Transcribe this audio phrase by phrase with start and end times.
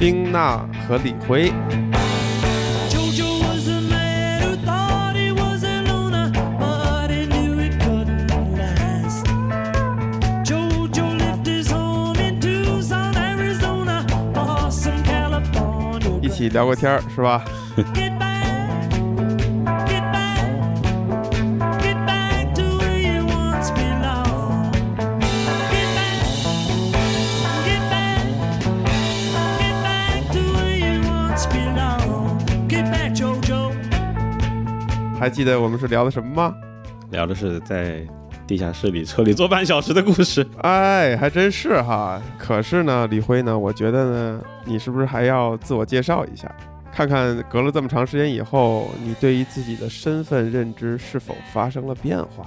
[0.00, 1.52] 丁娜和李辉。
[16.22, 17.44] 一起聊过天儿，是吧？
[35.30, 36.52] 还记得我们是聊的什么吗？
[37.12, 38.04] 聊的是在
[38.48, 40.44] 地下室里车里坐半小时的故事。
[40.62, 42.20] 哎，还真是哈。
[42.36, 46.52] 可是呢，李辉呢，我觉得呢，你是不是还要自我介绍一下，
[46.92, 52.44] 看看隔了这么长时间以后，你对于自己的身份认知是否发生了变化？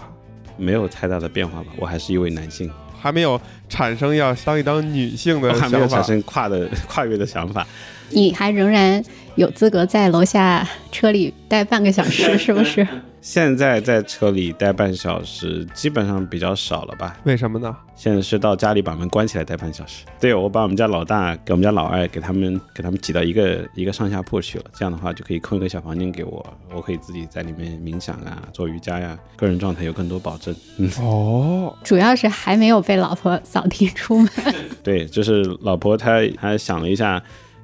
[0.57, 3.39] 没有太大的变化吧，我还是一位男性，还没有
[3.69, 5.87] 产生要当一当女性的想法还没有。
[5.87, 7.65] 产生跨的跨越的想法。
[8.09, 9.01] 你还仍然
[9.35, 12.87] 有资格在楼下车里待半个小时， 是不是？
[13.19, 17.17] 现在在车里待半小时，基本上比较少了吧？
[17.23, 17.73] 为什么呢？
[17.95, 20.03] 现在是到家里把门关起来待半小时。
[20.19, 30.53] 对，我把我们家老大给我们家老二给他们给他们挤到一个一个上下铺去了，这样的话就可以空一个小房间给我，我可以自己在里面冥想啊，做瑜伽呀、个人状态有更多保证。
[30.77, 34.29] 嗯，哦，主要是还没有被老婆扫地出门。
[34.83, 37.23] 对，就是老婆她她想了一下。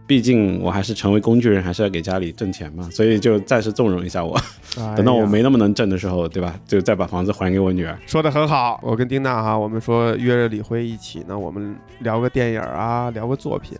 [0.10, 4.36] 毕竟我还是成为工具人，还是要给家里挣钱嘛，所以就暂时纵容一下我。
[4.76, 6.60] 哎等到我没那么能挣的时候，对吧？
[6.66, 7.96] 就再把房子还给我女儿。
[8.08, 13.78] 说的很好，我跟丁娜哈，我们说约着李辉一起呢，我们聊个电影啊，聊个作品。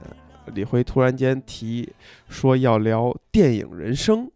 [0.54, 1.92] 李辉突然间提
[2.28, 4.30] 说要聊电影人生，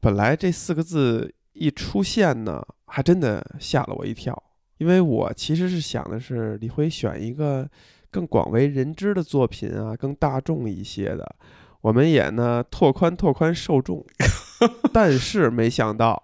[0.00, 4.42] 本来这四个字一出现呢，还真的吓了我一跳，
[4.78, 7.68] 因为我其实是想的是李辉选一个
[8.10, 11.36] 更广为人知的作品啊，更大众一些的，
[11.80, 14.04] 我们也呢拓宽拓宽受众，
[14.92, 16.22] 但是没想到。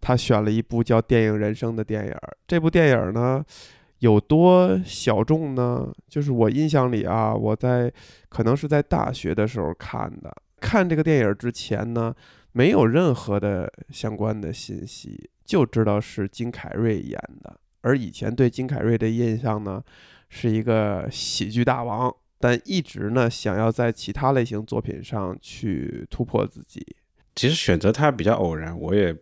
[0.00, 2.36] 他选了一部叫《电影人生》的电影儿。
[2.46, 3.44] 这部电影儿呢，
[3.98, 5.92] 有多小众呢？
[6.08, 7.92] 就是我印象里啊，我在
[8.28, 10.32] 可能是在大学的时候看的。
[10.60, 12.14] 看这个电影儿之前呢，
[12.52, 17.58] 没有任何的相关的信息，就知道是金凯瑞演的。
[17.80, 19.82] 而以前对金凯瑞的印象呢，
[20.28, 26.86] 是一个喜剧大王，但一直呢想要在其他类型作品上去突破自己。
[27.34, 29.14] 其实选择他比较偶然，我也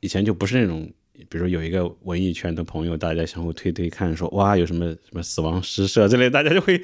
[0.00, 0.90] 以前就不是那种，
[1.28, 6.80] 比如有一个文艺圈的朋友，大家相互推推看，说哇有什么什么死亡诗社之类，大家就会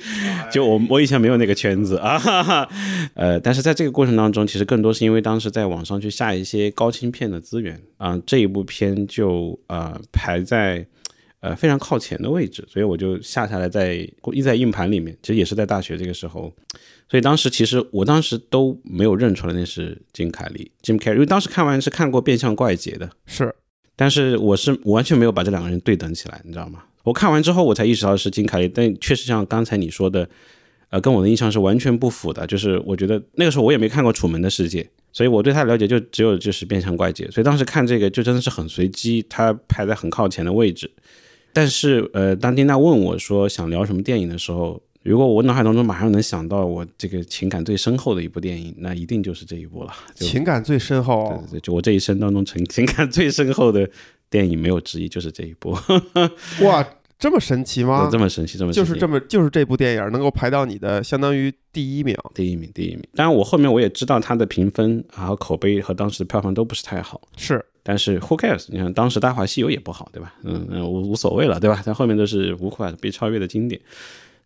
[0.52, 2.68] 就我我以前没有那个圈子啊，哈哈，
[3.14, 10.86] 呃，但是在这个过程当中，其实更多是因为当时在网上去下一些高清片的资源啊、这一部片就呃排在。
[11.44, 13.96] 呃，非常靠前的位置，所以我就下下来在
[14.32, 16.50] 一在硬盘里面，其实也是在大学这个时候，
[17.06, 23.54] 所以当时其实我当时都没有认出来那是金凯利，Jim Carrey，因为当时看完是看过《变相怪杰》的，是
[23.94, 26.82] 但是我是我完全没有把这两个人对等起来，你知道吗？
[27.02, 30.26] 我看完之后我才意识到是金凯利，但确实像刚才你说的，
[30.88, 32.46] 呃，跟我的印象是完全不符的。
[32.46, 34.82] 就是我觉得那个时候我也没看过《楚门的世界》，
[35.12, 40.90] 所以我对他了解就只有就是《变相怪杰》，所以当时看这个就真的是很随机，他排在很靠前的位置。
[41.54, 49.92] 但是呃，当丁娜问我说想聊什么电影的时候，如果我脑海当中马上能想到我这个情感最深厚的一部电影，那一定就是这一部了。
[50.16, 53.88] 情感最深厚对，对对，就我这一生当中情 情感最深厚的
[54.28, 55.70] 电影，没有之一，就是这一部。
[56.64, 56.84] 哇，
[57.18, 58.08] 这么神奇吗？
[58.10, 62.16] 这么神奇，这么神奇就是这么，就是这部电影能够排到你的相当于第一名。
[62.34, 63.02] 第一名，第一名。
[63.14, 68.64] 当然，我后面我也知道它的评分还有口碑和当时的票房都不是太好，是但是 who cares？
[68.68, 70.34] 你看当时《大话西游》也不好，对吧？
[70.42, 71.80] 嗯嗯，无无所谓了，对吧？
[71.86, 73.80] 但后面都是无法被超越的经典。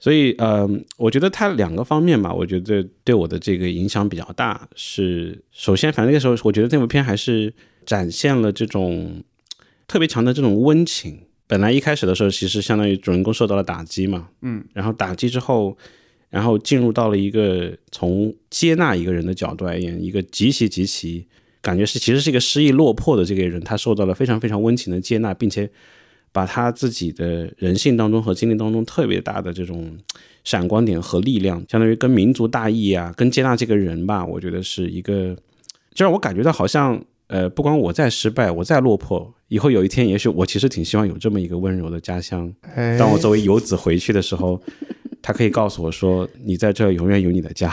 [0.01, 4.69] 所以，呃，我觉得它两个方面吧，我觉得对我的这个影响比较大。
[4.77, 7.53] 是首先，反正那个时候，我觉得这部片还是
[7.87, 9.23] 展现了这种
[9.89, 11.19] 特别强的这种温情。
[11.49, 15.77] 本来一开始的时候，其实相当于主人公受到了打击嘛，嗯，然后打击之后，
[16.31, 21.27] 然后进入到了一个从接纳一个人的角度而言，一个极其极其
[21.61, 25.69] 感觉是其实是一个失意落魄的这个人，他受到了非常非常温情的接纳，并且
[26.33, 29.97] 把他自己的人性当中和经历当中特别大的这种
[30.45, 35.37] 闪光点和力量，相当于跟民族大义啊，跟接纳这个人吧，我觉得是一个，
[35.95, 37.03] 就让我感觉到好像。
[37.29, 44.59] 呃，不管我再失败，我再落魄，以后有一天，也许我其实挺希望有这么一个温柔的家乡， 哎，当我作为游子回去的时候，
[45.21, 47.71] 他可以告诉我说：“你在这儿永远有你的家。”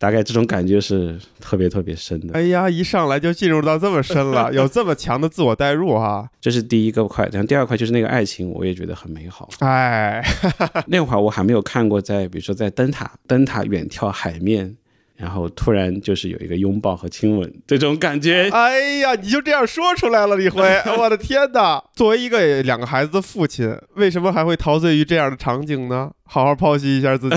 [0.00, 2.32] 大概这种感觉是特别特别深的。
[2.32, 6.26] 哎呀，一上来就进入到这么深了， 有这么强的自我代入哈。
[6.40, 9.50] 这是第一个块，然后第二块就是那个爱情，我也觉得很美好。
[9.58, 10.24] 哎，
[10.88, 14.74] 那会儿我还没有看过在，比如说在灯塔，灯塔远眺海面，
[15.20, 18.48] 然后突然就是有一个拥抱和亲吻这种感觉。
[18.50, 20.62] 哎呀，你就这样说出来了，李辉，
[20.98, 21.82] 我的天哪！
[21.94, 26.10] 作为一个两个孩子的父亲，为什么还会陶醉于这样的场景呢？
[26.24, 27.36] 好好剖析一下自己。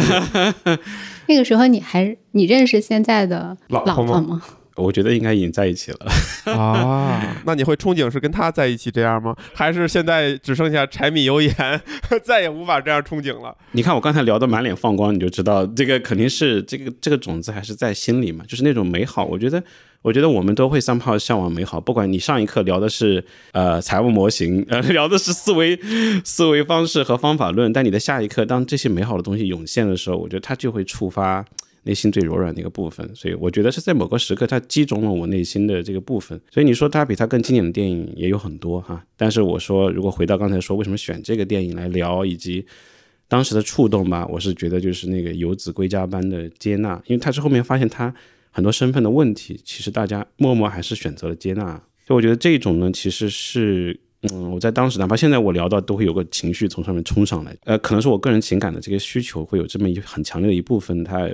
[1.27, 4.41] 那个时候你还你认识现在的老婆吗老婆吗？
[4.75, 6.53] 我觉得应该已经在一起了。
[6.53, 9.35] 啊， 那你会憧憬是跟他在一起这样吗？
[9.53, 11.53] 还是现在只剩下柴米油盐，
[12.23, 13.55] 再也无法这样憧憬了？
[13.73, 19.23] 你看我刚才聊的满脸放光，你就知道这个肯定是这个这个种子还是在心里嘛，就是那种美好。
[19.25, 19.63] 我觉得，
[20.01, 25.79] 我觉得我们都会 somehow 向往美好，不管你上一课聊的是呃财务模型，呃 聊的是思维
[26.25, 31.45] 思维方式和方法论，但你的下一课当这些美好的东西涌现的时候，我觉得它就会触发。
[31.83, 36.39] 内心最柔软的一个部分，所以我觉得是在某个时刻，它击中了我内心的这个部分。
[36.51, 42.65] 所以你说它比它更经典的电影也有很多哈，但是我说如果回到刚才说为什么选这个电影来聊，以及
[43.27, 48.13] 当时的触动吧，我是觉得就是那个游子归家般的接纳，因为他是后面发现他
[48.51, 51.81] 很多身份的问题，其实大家默默还是选择了接纳。
[52.05, 53.99] 所以我觉得这种呢，其实是。
[54.31, 57.53] 嗯，我在当时，哪怕现在我聊到，都会有个情绪从上面冲上来。
[57.65, 61.29] 呃，可能是我个人情感的这个需求会有这么一很强烈的一部分，它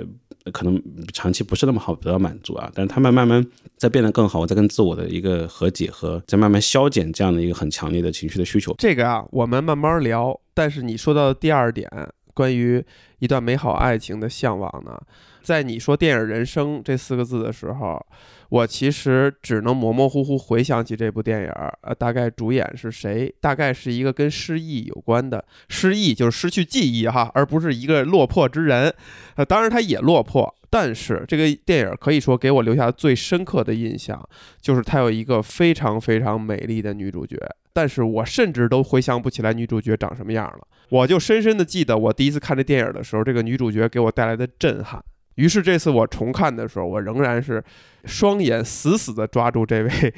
[0.52, 0.82] 可能
[1.12, 2.68] 长期不是那么好得到满足啊。
[2.74, 3.46] 但是它慢慢慢
[3.76, 8.74] 在变得更好，我在跟自我的一个和解和在慢慢消减这样的一个很强烈的情绪的需求。
[8.78, 10.40] 这个啊，我们慢慢聊。
[10.52, 11.88] 但是你说到的第二点，
[12.34, 12.84] 关于
[13.20, 15.00] 一段美好爱情的向往呢，
[15.44, 18.04] 在你说电影人生这四个字的时候。
[18.50, 23.32] 我其实只能模模糊糊回想起这部电影儿，呃，大概主演是谁？
[23.40, 28.92] 大概是一个跟失忆有关的，失忆就是失去记忆哈，而不是一个落魄之人。
[29.36, 34.20] 呃，当然他也落魄，但是这个电影可以说给我留下最深刻的印象，
[34.60, 37.38] 就是他有一个非常非常美丽的女主角。
[37.72, 45.00] 但是我甚至都回想不起来女主角长什么样了，我就深深的记得我第一次看这电影的时候，这个女主角给我带来的震撼。
[45.36, 47.62] 于是这次我重看的时候，我仍然是
[48.04, 50.14] 双眼死死地抓住这位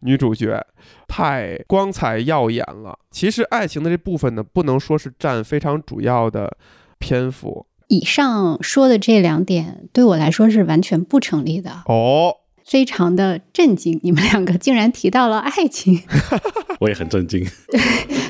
[0.00, 0.64] 女主角，
[1.06, 2.98] 太光彩耀眼了。
[3.10, 6.56] 其实爱情的这部分呢，不能说是占非常主要的
[6.98, 12.36] 篇幅以上说的这两点对我来说是完全不成立的，哦。
[12.64, 13.98] 非常的震惊。
[14.04, 16.00] 你们两个竟然提到了爱情。
[16.78, 17.44] 我也很震惊。
[17.68, 17.80] 对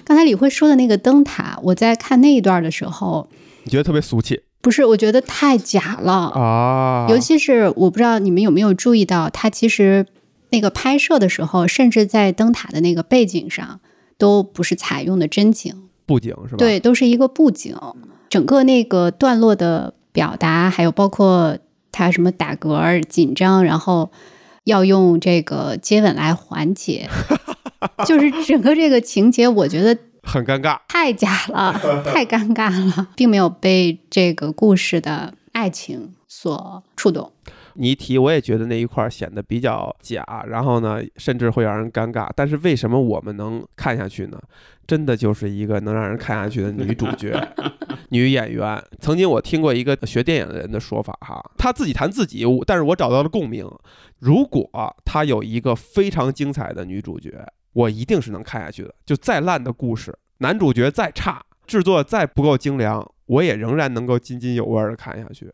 [0.04, 3.28] 刚才李慧说的那个灯塔，我在看那一段的时候，
[3.64, 6.12] 你觉得特别俗气不是，我觉得太假了。
[6.30, 7.06] 啊？
[7.10, 10.06] 尤其是我不知道你们有没有注意到，他其实
[10.50, 13.80] 那个拍摄的时候，甚至在灯塔的那个背景上
[14.16, 15.74] 都不是采用的真景，
[16.06, 17.76] 布景是吧？，对，都是一个布景。
[18.30, 21.58] 整个那个段落的表达，还有包括
[21.90, 24.10] 他什么打嗝儿、紧张，然后
[24.64, 27.10] 要用这个接吻来缓解，
[28.06, 30.78] 就是整个这个情节，我觉得很尴尬。
[30.88, 31.72] 太假了，
[32.04, 37.32] 太尴尬了，并没有被这个故事的爱情所触动。
[37.74, 42.28] 你一提，我也觉得那一块儿显得比较假，然后呢，甚至会让人尴尬。
[42.36, 44.38] 但是为什么我们能看下去呢？
[44.86, 47.34] 真的就是一个能让人看下去的女主角、
[48.10, 48.82] 女演员。
[49.00, 53.66] 曾经我听过一个学电影的人的说法哈，他自己谈自己，但是我找到了共鸣。
[54.18, 54.68] 如果
[55.04, 57.30] 他有一个非常精彩的女主角，
[57.72, 58.94] 我一定是能看下去的。
[59.04, 65.52] 就再烂的故事，男主角再差，制作再不够精良，我也仍然能够津津有味的看下去。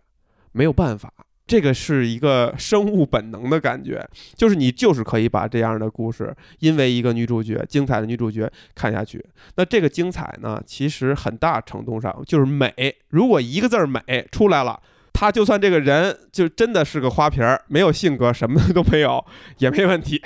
[0.52, 1.12] 没有办法，
[1.46, 9.24] 这个是一个生物本能的感觉，就是你就是可以把这样的故事，因为一个女主角精彩的女主角看下去。
[9.56, 12.96] 那这个精彩呢，其实很大程度上就是美。
[13.08, 14.80] 如果一个字儿美出来了。
[15.20, 19.24] 他就算这个人就真的是个花瓶儿，没有性格，什么都没有，
[19.58, 20.22] 也没问题。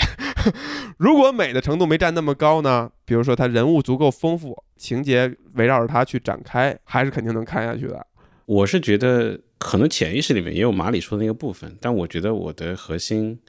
[0.98, 2.90] 如果美的程度没占那么高呢？
[3.06, 8.06] 比如说他人物足够丰富，情节围绕着他去展开，还是肯定能看下去的。
[8.44, 13.40] 我是觉得可能潜意识里面也有马里说的那个部分，但我觉得我的核心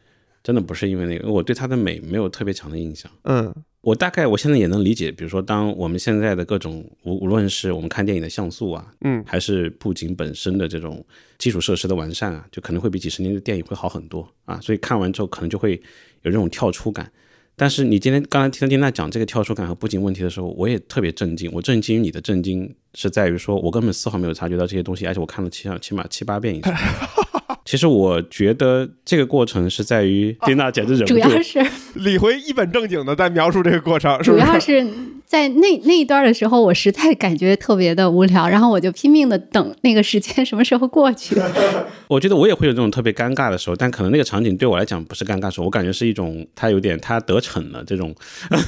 [0.41, 3.11] 真的不是因为那个，我对他的美没有特别强的印象。
[3.23, 11.05] 嗯我大概我现在也能理解，比如说当我们现在的各种无无论是我们看电影的像素啊，嗯还是布景本身的这种
[11.37, 15.73] 基础设施的完善啊，就可能会比几十年的电影会好很多啊，所以看完之后可能就会
[16.21, 17.11] 有这种跳出感。
[17.57, 21.51] 但是你今天刚才听丁娜讲这个跳出感和布景问题的时候，我也特别震惊。
[21.53, 26.73] 我震惊于你的震惊是在于说，我根本丝毫没有察觉到这些东西，而且我看了起码起码七八遍以上。
[27.65, 34.45] 其实我觉得这个过程是在于丁娜简直忍不住，主要是李辉一本正经的在描述这个过程，是主不是？
[34.45, 34.87] 要是
[35.25, 41.35] 在那那一段的时候，我实在感觉特别的无聊，然后我就拼命的等那个时间什么时候过去。
[42.07, 48.13] 我觉得我也会有这种特别尴尬的时候，但可能那个场景对我来讲不是尴尬的时候，我感觉是一种他有点他得逞了这种，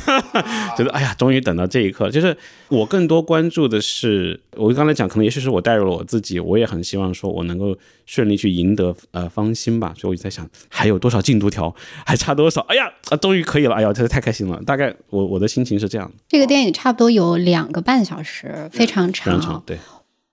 [0.75, 2.10] 觉得哎呀，终于等到这一刻。
[2.10, 2.36] 就是
[2.70, 7.77] 我更多关注的是，我刚才讲，可能也许是我带入了我自己，我也很希望说我能够
[8.08, 9.93] 顺利去赢得呃芳心吧。
[9.98, 11.74] 所以我就在想，还有多少进度条，
[12.05, 12.62] 还差多少？
[12.62, 13.75] 哎呀，啊，终于可以了！
[13.75, 14.62] 哎呀，真的太开心了。
[14.63, 19.39] 大概我我的心情是这样的，这个电影差不多有两个半小时，非常非长。
[19.39, 19.77] 常长，对。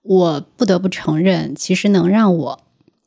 [0.03, 2.61] 我不得不承认，其实能让我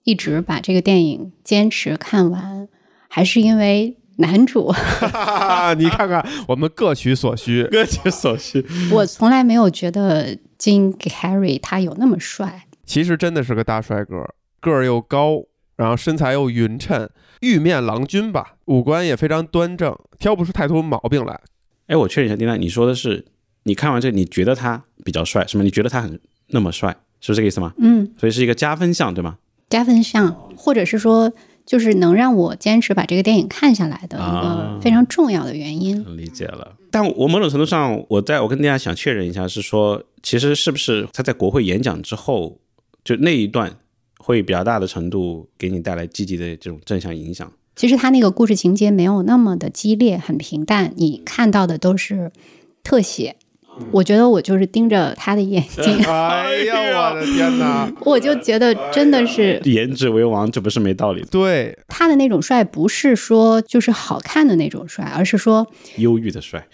[0.06, 2.70] 一直把这个电影坚持看完，
[3.10, 4.74] 还是因为男主。
[5.78, 7.64] 你看看，我们各取所需。
[7.70, 12.66] 各取所需，我从来没有觉得金凯瑞他有那么帅。
[12.86, 14.24] 其实真的是个大帅哥，
[14.66, 15.44] 个儿又高，
[15.76, 17.08] 然后身材又匀称，
[17.42, 21.40] 玉面郎君吧，五官也非常端正，挑不出太多毛病来。
[21.88, 23.24] 哎，我确认一下，丁丹，你说的是
[23.64, 25.64] 你看完这，你觉得他比较帅是吗？
[25.64, 27.74] 你觉得他很那么帅，是这个意思吗？
[27.78, 29.38] 嗯，所以是一个加分项，对吗？
[29.70, 31.32] 加分项，或者是说，
[31.66, 36.04] 就是能让我坚持把这个电影看下来的一啊个非常重要的原因。
[36.18, 36.76] 理解了。
[36.92, 42.60] 但我某种程度上，我在我跟大家想确认一下，是说，其实是不是他在国会演讲之后，
[43.04, 43.76] 就那一段
[44.26, 47.48] 会比较大的程度给你带来积极的这种正向影响？
[47.76, 52.32] 其实他那个故事情节没有那么的激烈，很平淡，你看到的都是
[52.84, 53.36] 特写。
[53.92, 57.92] 我觉得我就是盯着他的眼睛， 哎呀，我的天哪！
[58.02, 61.28] 我就觉得真的是颜值为王，这不是没道理的。
[61.28, 65.68] 对，他的那种帅，不是说就是好看的那种帅，而是说
[65.98, 66.66] 忧郁的帅，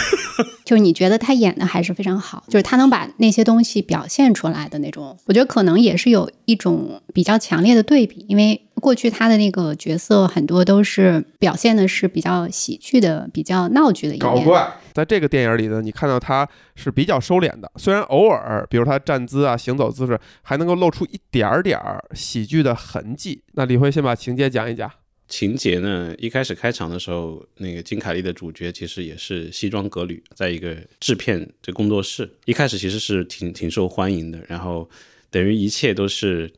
[0.64, 14.20] 就是你觉得他演的还是非常好，就是他能把那些东西表现出来的那种，我觉得可能也是有一种比较强烈的对比，因为过去他的那个角色很多都是表现的是比较喜剧的、比较闹剧的一面。
[14.20, 14.68] 搞怪。
[14.98, 23.40] 在这个电影里呢，你看到他是比较收敛的，虽然偶尔，比如他站姿啊、行走姿势，还能够露出一点儿点儿喜剧的痕迹。
[23.52, 24.90] 那李辉先把情节讲一讲。
[25.28, 34.90] 情节呢，一开始开场的时候，那个金凯利的主角其实也是西装革履，在一个制片这工作室，一开始其实是挺挺受欢迎的，然后
[35.30, 36.52] 等于一切都是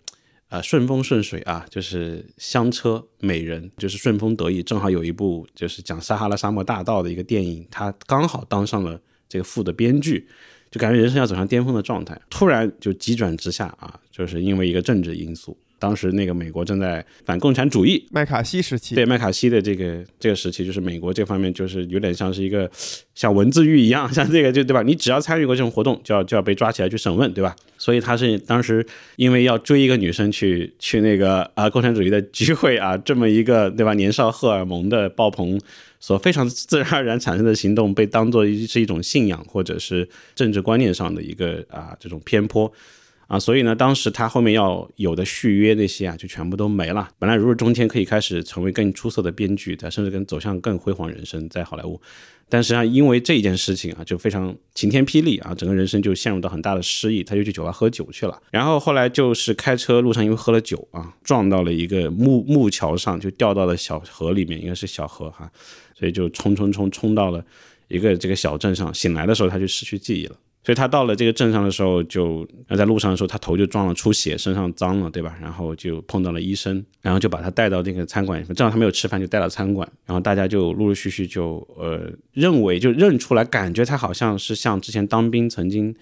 [0.50, 10.28] 啊、顺风顺水啊，就是香车美人，就是顺风得意，正好有一部就是讲撒哈拉沙漠大道的一个电影，他刚好当上了这个副的编剧。
[10.70, 15.58] 就感觉人生要走向巅峰的状态，突然就急转直下啊，就是因为一个政治因素。
[15.80, 22.70] 当时那个美国正在反共产主义，麦卡锡时期，对麦卡锡的这个这个时期，就是美国这方面就是有点像是一个
[23.14, 24.82] 像文字狱一样， 像这个就对吧？
[24.82, 27.56] 你只要参与过这种活动，就要就要被抓起来去审问，对吧？
[27.78, 35.58] 所以他是当时因为要追一个女生去去那个啊共产主义的聚会啊，这么一个对吧年少荷尔蒙的爆棚
[35.98, 42.70] 所非常自然而然产生的行动，被当做是一种信仰或者是政治观念上的一个啊这种偏颇。
[43.30, 47.08] 啊，所以呢，当时他后面要有的续约那些啊，就全部都没了。
[47.16, 52.00] 本来如日中天，可以开始成为更出色的编剧，他甚至跟走向更辉煌人生在好莱坞。
[52.48, 58.36] 但实际上，因为这一件事情啊，就非常晴天霹雳啊，整个人生就陷入到很大的失意，他就去酒吧喝酒去了。
[58.50, 65.48] 然后后来就是开车路上，因为喝了酒啊，撞到了一个木木桥上，就掉到了小河里面，应该是小河哈，
[65.96, 67.40] 所以就冲冲冲冲到了
[67.86, 68.92] 一个这个小镇上。
[68.92, 70.34] 醒来的时候，他就失去记忆了。
[70.62, 75.34] 所以他到了这个镇上的时候就，在路上的时候，他头就撞了出血，身上脏了，对吧？
[75.40, 85.94] 然后就碰到了医生，然后就把他带到那个餐馆，正好他没有吃饭，就带到餐馆，然后大家就陆陆续续就呃认为就认出来，感觉他好像是像之前当兵曾经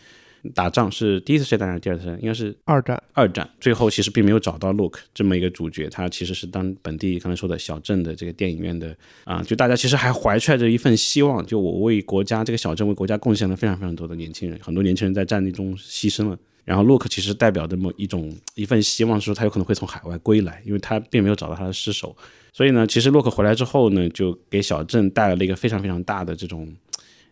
[0.55, 16.39] 打仗是第一次世界大战还是第二次世界，应该是二战，二战，最后其实并没有找到 Luke 这么一个主角，他其实是当本地刚才说的小镇的这个电影院的啊，就大家其实还怀揣着一份希望，就我为国家这个小镇为国家贡献了非常非常多的年轻人，很多年轻人在战地中牺牲了。
[16.65, 22.15] 然后 Luke 其实代表的某一种一份希望，是说他有可能会从海外归来，因为他并没有找到他的尸首。
[22.53, 26.69] 所以呢，其实洛克回来之后呢，就给小镇带来了一个非常非常大的这种，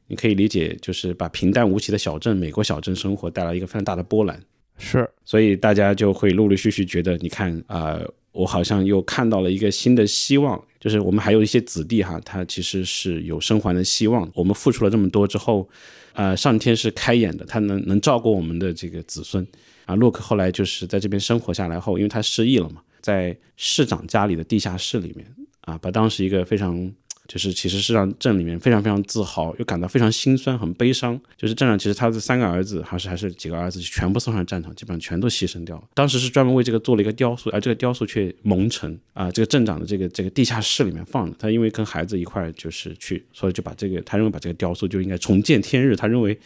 [0.06, 4.40] 你可以理解就是把平淡无奇的小镇美国小镇生活带来一个非常大的波澜。
[4.78, 14.30] 是所以大家就会陆陆续续觉得，你看啊、呃我好像又看到了一个新的希望，就是我们还有一些子弟哈，他其实是有生还的希望。
[14.34, 15.66] 我们付出了这么多之后，
[16.12, 19.46] 呃，上天是开眼的，他能能照顾我们的这个子孙
[19.86, 19.94] 啊。
[19.94, 25.26] 洛克后来就是在这边生活下来后，因为他失忆了嘛，在市长家里的地下室里面
[25.62, 26.92] 啊，把当时一个非常
[27.26, 31.21] 就是其实是让镇里面非常非常自豪，又感到非常心酸、很悲伤。
[31.37, 35.83] 就是镇长其实他的三个儿子还是还是几个儿子全部送上战场，基本上全都牺牲掉了。
[35.95, 41.37] 当时是专门为这个做了一个雕塑，而这个雕塑却蒙尘啊，这个镇长的这个这个地下室里面放着。
[41.38, 46.38] 他因为跟孩子一块儿就是去，所以就把这个他认为把这个雕塑就应该重见天日，他认为。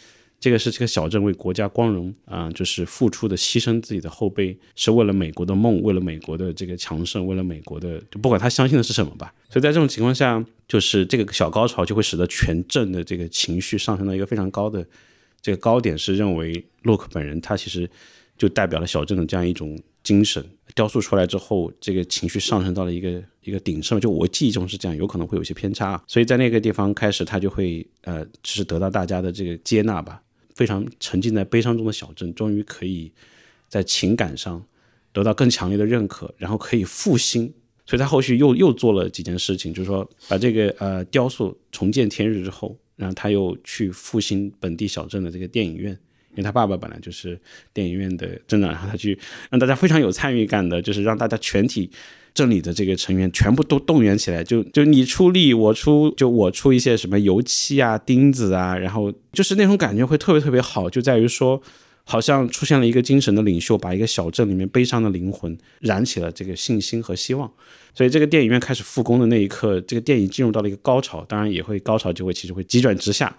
[0.42, 9.34] 这个是这个小镇为国家光荣啊、就是付出的牺牲自己的后辈，是为了美国的梦，为了美国的这个强盛，为了美国的，就不管他相信的是什么吧。
[9.50, 14.86] 所以在这种情况下，就是这个小高潮就会使得全镇的这个情绪上升到一个非常高的
[15.42, 17.90] 这个高点，是认为洛克本人他其实
[18.38, 20.44] 就代表了小镇的这样一种精神。
[20.76, 26.00] 雕塑出来之后，这个情绪上升到了一个一个鼎盛，就我记忆中是这样，有可能会有些偏差。
[26.06, 30.22] 所以在那个地方开始，他就会呃，就是得到大家的这个接纳吧。
[30.54, 33.10] 非常沉浸在悲伤中的小镇，终于可以
[33.68, 34.64] 在情感上
[35.12, 37.52] 得到更强烈的认可，然后可以复兴。
[37.90, 45.90] 所以他后续又又做了几件事情，就是说把这个呃雕塑重见天日之后，然后他又去复兴本地小镇的这个电影院，
[46.30, 47.36] 因为他爸爸本来就是
[47.74, 49.18] 电影院的镇长，然后他去
[49.50, 51.90] 让大家非常有参与感的，就是让大家全体。
[52.32, 61.60] 镇里的这个成员全部都动员起来，就就你出力，我出，就我出一些什么油漆啊、钉子啊，然后就是那种感觉会特别特别好，就在于说，
[62.04, 67.50] 好像出现了一个精神的领袖，把一个小镇里面悲伤的灵魂燃起了这个信心和希望。
[67.94, 73.36] 所以这个电影院开始复工的那一刻，这个电影进入到了一个高潮，当然也会高潮就会其实会急转直下。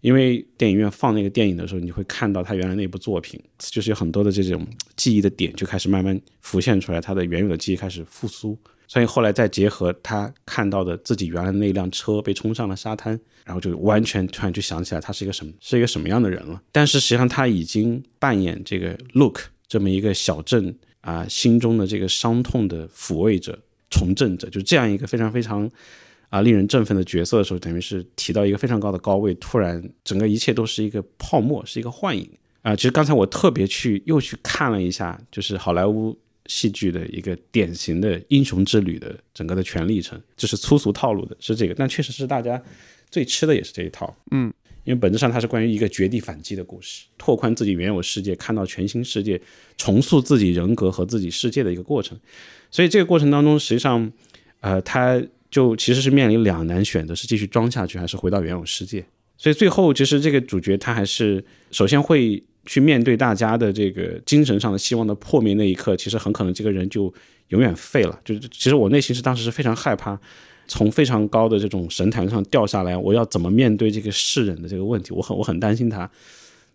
[0.00, 8.56] 因为电影院放那个电影的时候，你会看到他原来那部作品，就是有很多的这种记忆的点就开始慢慢浮现出来，他的原有的记忆开始复苏。
[8.88, 16.60] 所以后来再结合他看到的自己原来那辆车被冲上了沙滩，然后就完全突然就想起来他是一个什么是一个什么样的人了。
[16.72, 23.56] 但是实际上他已经扮演这个 Look 这么一个小镇啊心中的这个伤痛的抚慰者、
[23.90, 25.70] 重振者，就这样一个非常非常。
[26.30, 32.30] 啊，令人振奋的角色的时候，等于是提到一个非常高的高位，突然整个一切都是一个泡沫，是一个幻影
[32.60, 32.76] 啊！
[32.76, 36.14] 其实刚才我特别去又去看了一下，就是好莱坞
[36.48, 42.60] 戏剧的一个典型的英雄之旅的整个的全历程，就是粗俗套路的，是这个，但确实是大家
[43.08, 44.52] 最吃的也是这一套，嗯，
[44.82, 49.40] 因为本质上它是关于一个绝地反击的故事，拓宽自己原有世界，看到全新世界，
[49.76, 52.18] 重塑自己人格和自己世界的一个过程，
[52.70, 54.12] 所以这个过程当中，实际上，
[54.60, 55.22] 呃，他。
[55.50, 59.02] 就其实是面临两难选择，是继续装下去，还是回到原有世界。
[59.38, 67.12] 所以最后，其实这个主角他还是首先会去面对大家的这个精神上的希望的破灭那一刻，其实很可能这个人就
[67.48, 68.20] 永远废了。
[68.24, 70.16] 就是其实我内心是当时是非常害怕，
[70.68, 75.12] 从非常高的这种神坛上掉下来，我要怎么面对这个世人的这个问题？
[75.12, 76.08] 我很我很担心他。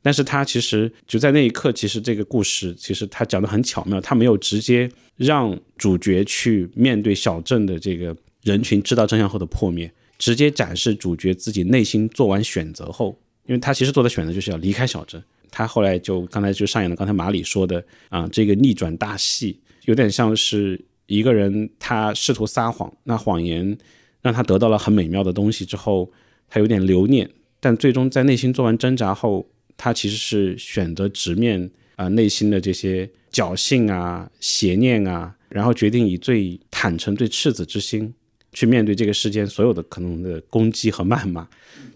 [0.02, 8.14] 但是他其实就在那一刻，其实这个故事其实他讲的很巧妙，他没有直接让主角去面对小镇的这个。
[8.44, 15.24] 人群知道真相后的破灭，直接展示主角自己内心做完选择后，因为他其实做的选择就是要离开小镇。
[15.56, 23.78] 他后来就刚才就上演了刚才马里说的啊，这个逆转大戏，有点像是一个人他试图撒谎，那谎言
[24.24, 26.12] 让他得到了很美妙的东西之后，
[26.50, 38.12] 他有点留念，但最终在内心做完挣扎后，他其实是选择直面啊内心的这些侥幸啊、邪念啊，然后决定以最坦诚、最赤子之心。
[38.56, 41.42] 去面对这个世间所有的可能的攻击和谩骂，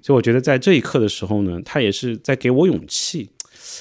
[0.02, 3.30] 所以我觉得在这一刻的时候呢，他也是在给我勇气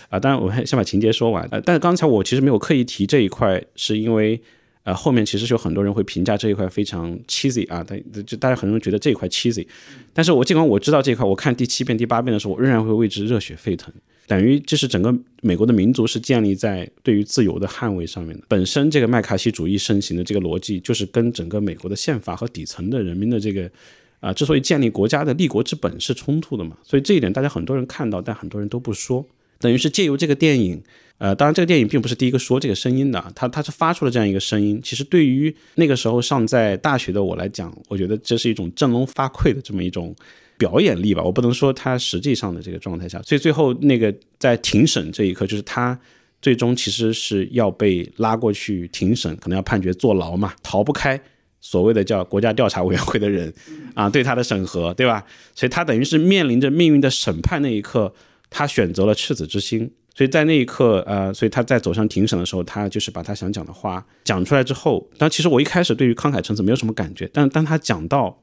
[0.09, 0.19] 啊。
[0.19, 1.61] 当然，我还先把情节说完啊。
[1.65, 4.41] 但是刚才我其实没有刻意提这一块，是因为
[4.85, 9.67] 呃后面其实有很多人会评价这一块非常 cheesy 啊，但就大家很多人觉得这一块 cheesy。
[10.13, 13.93] 但是我尽管我知道这一块，我看第七遍、第八遍的时候，我仍然会为之热血沸腾。
[14.29, 18.43] 等于这是整个美国的民族是建立在对于自由的捍卫上面的。
[18.49, 23.71] 本身这个麦卡锡主义盛行的这个逻辑，就是跟整个美国的宪法和底层的人民的这个
[24.19, 26.77] 啊，之所以建立国家的立国之本是冲突的嘛。
[26.83, 29.25] 所以这一点大家很多人看到，但很多人都不说。
[29.59, 30.83] 等于是借由这个电影，
[31.19, 34.81] 呃，当然这个电影并不是第一个说这个声音的，他他是发出了这样一个声音。
[34.83, 40.15] 其实对于那个时候尚在大学的我来讲，我觉得这是一种振聋发聩的这么一种。
[40.59, 46.01] 表演力吧，我不能说他实际上的这个状态下，所以最后那个在庭审这一刻，就是他
[46.41, 51.21] 最终其实是要被拉过去庭审，可能要判决坐牢嘛，逃不开
[51.61, 53.53] 所谓的叫国家调查委员会的人
[53.93, 55.23] 啊对他的审核，对吧？
[55.55, 58.11] 所以他等于是面临着命运的审判那一刻，
[58.51, 68.43] 他选择了赤子之心，所以在那一刻，呃，所以他在走上庭审的时候，他就是把他想讲的话讲出来之后，但其实我一开始对于慷慨陈词没有什么感觉，但当他讲到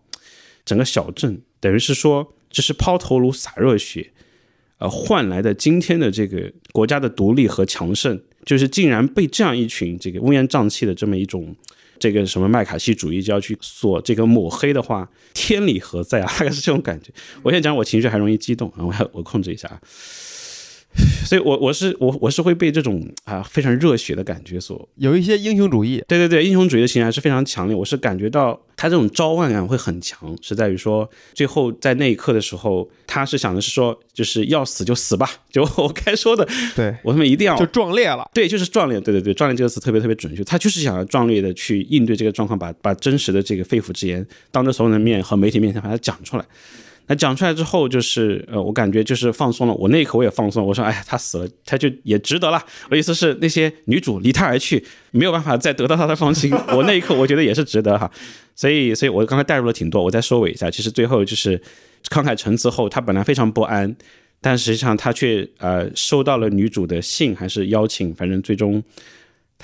[0.65, 1.41] 整个小镇。
[1.59, 4.11] 等于是说，这是抛头颅洒热血，
[4.79, 11.55] 呃，换来的今天的这个国家的独立和强盛，就是竟然被这样一群这个乌烟瘴气的这么一种
[12.03, 16.27] 这个什么麦卡锡主义就要去锁这个抹黑的话，天理何在啊？
[16.37, 17.13] 大 概是这种感觉。
[17.41, 19.79] 我现在讲我情绪还容易激动，我要我控制一下啊。
[21.25, 27.75] 所以我我是我我是会被这种啊非常热血的感觉所有一些英雄主义，对对对，英雄主义的情绪还是非常强烈。
[27.75, 38.29] 我是感觉到他这种召唤感会很强，是在于说最后在那一刻的时候，他是想的是说，就是要死就死吧，就我该说的，对，我他妈一定要就壮烈了。
[38.33, 46.45] 对，就是壮烈，对对对，壮烈这个词特别特别准确，他就是想要壮烈的去应对这个状况，把把真实的这个肺腑之言当着所有人的面和媒体面前把它讲出来。
[47.07, 49.73] 那讲出来之后，就是呃，我感觉就是放松了。
[49.73, 52.63] 我那一刻我也放松了，我说，哎呀，他死了，他就也值得了。
[52.85, 56.51] 我的意思是，那些女主离他而去，没有办法再得到他的芳心。
[56.75, 58.09] 我那一刻我觉得也是值得哈。
[58.55, 60.71] 所以，所以我刚才带入了挺多，我再收尾一下。
[60.71, 61.57] 其实最后就是
[62.09, 63.95] 慷慨陈词后，他本来非常不安，
[64.39, 68.81] 但实际上他却呃收到了女主的信还是邀请，反正最终。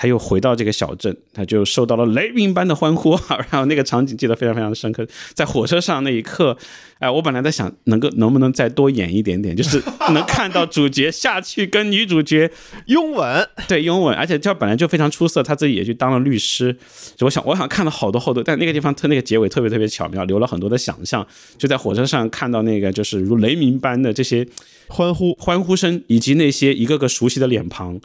[0.01, 3.19] 他又回到这个小镇，他就受到了雷鸣般的欢呼，
[3.51, 5.05] 然后那个场景记得非常非常的深刻。
[5.33, 6.57] 在火车上那一刻，
[6.99, 9.83] 哎，我本来在想，能够能不能再多演一点点，就是
[10.13, 12.49] 能看到主角下去跟女主角
[12.85, 16.73] 拥吻，对拥吻，而且这本来就非常出色，他自己也去当了律师。
[17.17, 21.27] 就我想，我想看到好多好多，但那个地方特那个结尾特别特别巧妙，留了很多的想象。
[21.57, 24.47] 就在火车上看到那个就是如雷鸣般的这些
[24.87, 27.99] 欢呼，欢呼声，以及那些一个个熟悉的脸庞。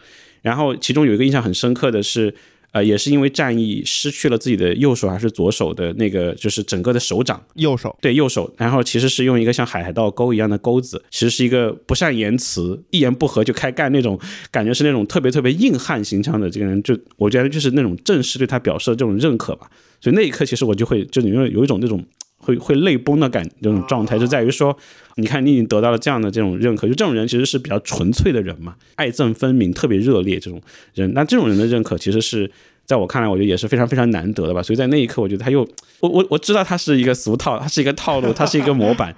[0.44, 2.35] 然后其中有一个印象很深刻的是，
[2.72, 19.70] 呃，也是因为战役失去了自己的右手还是左手的那个，就是整个的手掌，右手，对右手，然后其实是用一个像海盗钩一样的钩子，其实是一个不善言辞、一言不合就开干那种感觉，是那种特别特别硬汉形象的这个人，就我觉得就是那种正式对他表示的这种认可吧。
[20.00, 22.04] 所以那一刻，其实我就会就有有一种那种。
[22.44, 24.76] 会会泪崩的感这种状态，就在于说，
[25.16, 30.61] 你看你已经得到了这样的这种认可，就这种人其实是比较纯粹的人嘛，爱憎分明，特别热烈这种
[30.94, 31.11] 人。
[31.14, 32.50] 那这种人的认可，其实是
[32.85, 34.62] 在我看来，我觉得也是非常非常难得的吧。
[34.62, 35.66] 所以在那一刻，我觉得他又，
[36.00, 39.14] 我我我知道他是一个俗套，他是一个套路，他是一个模板。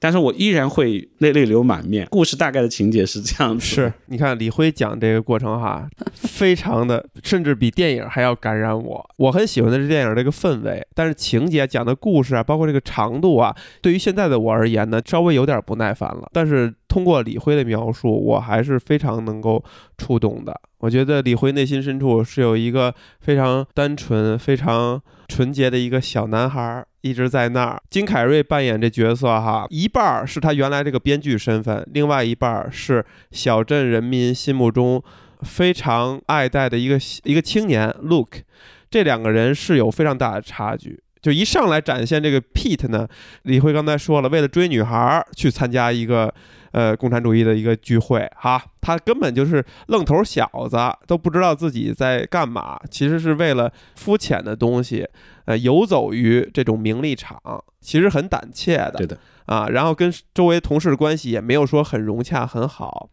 [0.00, 2.06] 但是我依然会泪泪流满面。
[2.10, 9.10] 故事大概的情节是这样子，是你看李辉讲这个过程哈，非常的，甚至比电影还要感染我。
[9.16, 16.28] 我很喜欢的是电影这个氛围，但是情节讲的故事啊，包括这个长度啊，对于现在的我而言呢，稍微有点不耐烦了。
[16.32, 19.62] 但是通过李辉的描述，我还是非常能够
[19.96, 20.58] 触动的。
[20.78, 27.80] 我觉得李辉内心深处是有一个非常单纯、非常纯洁的一个小男孩，一直在那儿。
[27.88, 35.02] 金凯瑞扮演这角色哈，一半是他原来这个编剧身份，另外一半是小镇人民心目中
[35.42, 38.42] 非常爱戴的一个一个青年 Look，。
[38.90, 41.00] 这两个人是有非常大的差距。
[41.22, 43.08] 就一上来展现这个 Pete 呢，
[43.42, 46.32] 李辉刚才说了，为了追女孩去参加一个。
[46.72, 50.76] 呃，共产主义的一个聚会哈，他根本就是愣头小子，
[51.06, 52.78] 都不知道自己在干嘛。
[52.90, 55.08] 其实是为了肤浅的东西，
[55.46, 57.40] 呃，游走于这种名利场，
[57.80, 58.94] 其实很胆怯的。
[58.98, 63.08] 对的啊，然后跟周围同事的关系也没有说很融洽很好，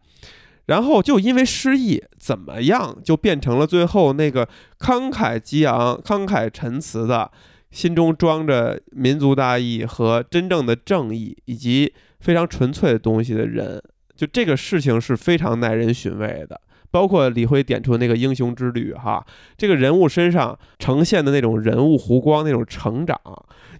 [0.66, 4.46] 然后就因为失忆，怎么样就变成了最后那个
[4.78, 7.30] 慷慨激昂、慷慨陈词的，
[7.70, 11.94] 心中装着民族大义和真正的正义以及。
[12.20, 13.82] 非常纯粹的东西的人，
[14.14, 16.60] 就这个事情是非常耐人寻味的。
[16.90, 19.22] 包括李辉点出的那个英雄之旅，哈，
[19.58, 23.20] 这个人物身上呈现的那种人物弧光、那种成长，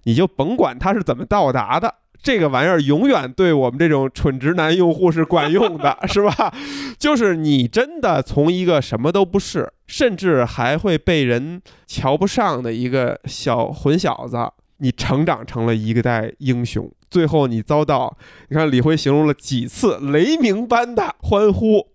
[0.03, 6.53] 你就甭管他是怎么到达的，这个玩意儿永远对我们这种蠢直男用户是管用的， 是吧？
[6.99, 14.37] 就是你真的从一个什么都不是，甚至还会被人瞧不上的一个小混小子。
[14.79, 18.17] 你成长成了一个代英雄，最后你遭到，
[18.49, 21.87] 你看李辉形容了几次雷鸣般的欢呼，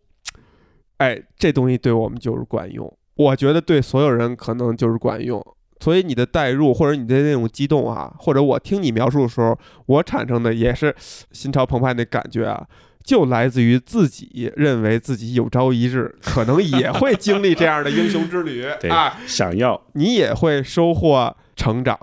[0.98, 5.44] 哎，这东西对我们就是管用，我觉得对所有人可能就是管用。
[5.81, 10.94] 所以你的代入或者你的那种激动啊，或者我听你描述的时候，我产生的也是
[11.33, 12.64] 心潮澎湃那感觉啊，
[13.03, 21.98] 就来自于自己认为自己有朝一日可能也会经历这样的英雄之旅 啊，想要你也会收获成长。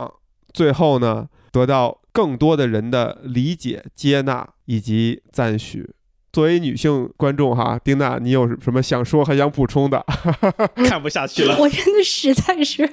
[0.52, 5.92] 最后呢，得到更多的人的理解、接纳以及赞许。
[6.32, 10.06] 作为女性观众哈，丁娜，你有什么想说、还想补充的？
[10.86, 12.84] 看不下去了，我真的实在是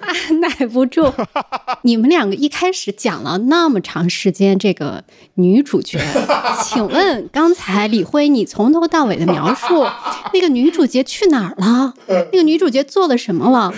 [0.00, 1.12] 按耐不住。
[1.84, 6.00] 你们两个一开始讲了那么长时间这个女主角，
[6.64, 9.84] 请问刚才李辉，你从头到尾的描述，
[10.32, 11.92] 那个女主角去哪儿了？
[12.08, 13.70] 那个女主角做了什么了？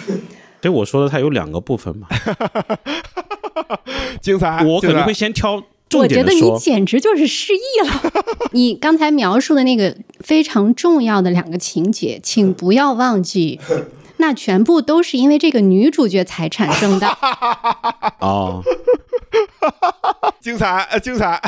[0.63, 2.07] 所以我说的它有两个部分嘛，
[4.21, 4.64] 精彩。
[4.64, 6.59] 我可能会先挑重我觉得你。
[6.59, 8.12] 简直就是失忆了。
[8.53, 13.61] 你刚才描述的那个非常重要的两个情节，请不要忘记，
[14.19, 17.07] 那全部都是因为这个女主角才产生的。
[18.21, 18.62] 哦，
[20.40, 21.40] 精彩，呃精彩！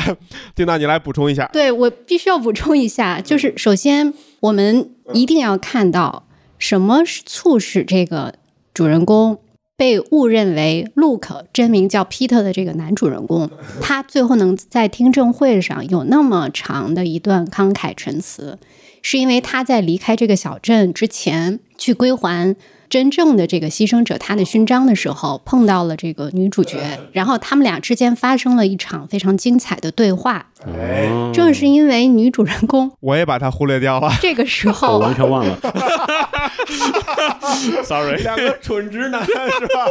[0.55, 1.49] 丁娜，你来补充一下。
[1.53, 6.23] 对我必须要补充一下，就是首先我们一定要看到
[6.59, 8.35] 什么是促使这个
[8.73, 9.39] 主人公
[9.77, 13.47] 被误认为 “look”，真名叫皮特的这个男主人公，
[13.79, 18.57] 他最后能在听证会上有那么长的一段慷慨陈词，
[19.03, 22.55] 是因为他在离开这个小镇之前去归还。
[22.89, 26.79] 真正的这个牺牲者他的勋章的时候，碰到了这个女主角，
[27.11, 30.47] 然后他们俩之间发生了一场非常精彩的对话。
[30.65, 34.11] 哦正是因为女主人公我也把她忽略掉了。
[34.19, 35.55] 这个时候我候完全忘了，
[37.85, 38.23] sorry。
[38.23, 39.33] 两个蠢直男是
[39.67, 39.85] 吧？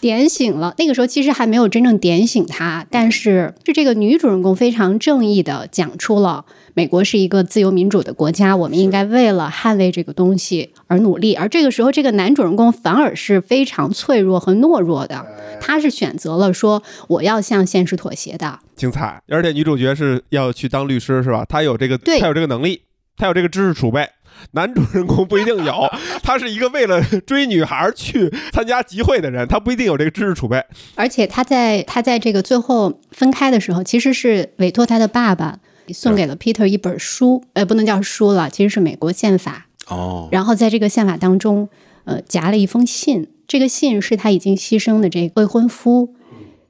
[0.00, 11.34] 点醒了，那个时候其实还没有真正点醒他，但是是这个女主人公非常正义的讲出了美国是一个自由民主的国家，我们应该为了捍卫这个东西而努力。
[11.34, 15.26] 而这个时候，这个男主人公反而是非常脆弱和懦弱的，
[15.60, 18.58] 他是选择了说我要向现实妥协的。
[18.76, 19.20] 精彩！
[19.28, 21.44] 而且女主角是要去当律师是吧？
[21.48, 22.82] 她有这个，对她有这个能力，
[23.16, 24.08] 她有这个知识储备。
[24.52, 25.86] 男主人公不一定有，
[26.22, 30.64] 他是一个为了追女孩去参加集会的人，他不一定有这个知识储备。
[30.94, 35.58] 而且他在他在这个最后分开的时候，其实是委托他的爸爸
[35.92, 39.66] 送给了 Peter 一本书，呃，不能叫书了，其实是美国宪法。
[39.88, 41.68] 哦，然后在这个宪法当中，
[42.04, 43.28] 呃，夹了一封信。
[43.46, 46.14] 这个信是他已经牺牲的这个未婚夫，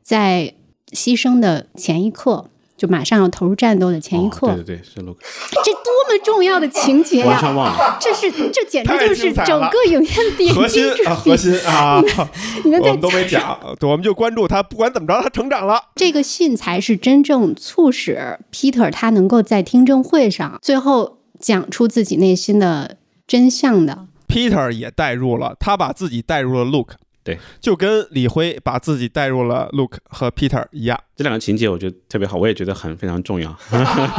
[0.02, 0.54] 在
[0.92, 2.48] 牺牲的前一刻，
[2.80, 5.18] 就马上要投入战斗的前一刻，哦对对对，是 Luke，
[5.62, 7.38] 这多么重要的情节完呀！
[7.38, 7.98] 全忘了。
[8.00, 11.36] 这是这简直就是整个影片点核心睛之啊，核。
[11.36, 12.02] 心啊，
[12.64, 15.78] 你们在我们都没讲，对我们就关注他，不管怎么着，他成长了。
[15.94, 24.06] 这个信才是真正促使 Peter 他能够在听证会上最后讲出自己内心的真相的。
[24.26, 30.98] Peter 也带入了，他把自己带入了 Luke，对，就跟李辉把自己带入了 Luke 和 Peter 一样。
[31.16, 33.54] 这两个情节我觉得特别好，我也觉得很非常重要。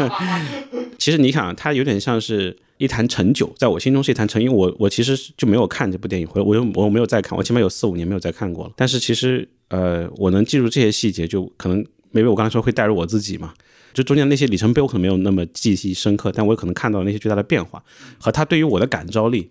[0.99, 8.71] 其实你想啊，它有点像是一坛陈酒，在我心中是一坛陈，因为我我其实就没有看这部电影，我我又我没有再看，我起码有四五年没有再看过了。
[8.75, 11.83] 但是其实呃，我能记住这些细节，就可能
[12.13, 13.51] maybe 我刚才说会带入我自己嘛，
[13.93, 17.83] 就中间那些里程碑我可能没有那么记忆深刻，但我有可能看到那些巨大的变化
[18.19, 19.49] 和他对于我的感召力。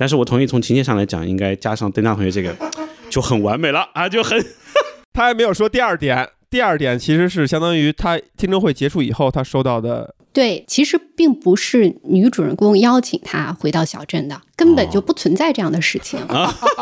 [0.00, 2.56] 但是我同意从情节上来讲，应该加上邓大同学这个
[3.18, 4.38] 就很完美了啊，就很
[5.12, 16.20] 他还没有说第二点，第二点其实是相当于他听证会结束以后，他收到的对，其实并不是女主人公邀请他回到小镇的，根本就不存在这样的事情，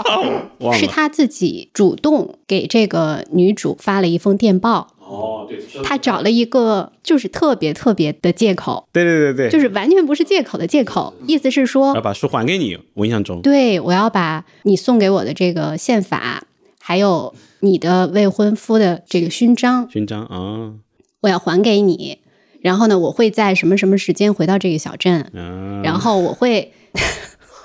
[0.75, 4.89] 是他自己主动给这个女主发了一封电报。
[5.09, 12.77] 哦，对，他找了一个就是特别特别的借口，对对对对，就是完全不是借口的借口，意思是说要把书还给你。
[12.95, 16.43] 我印象中，对，我要把你送给我的这个宪法，
[16.81, 20.75] 还有你的未婚夫的这个勋章，勋章啊
[21.21, 22.19] 我要还给你。
[22.63, 26.73] 然后呢，我会在什么什么时间回到这个小镇，啊，然后我会，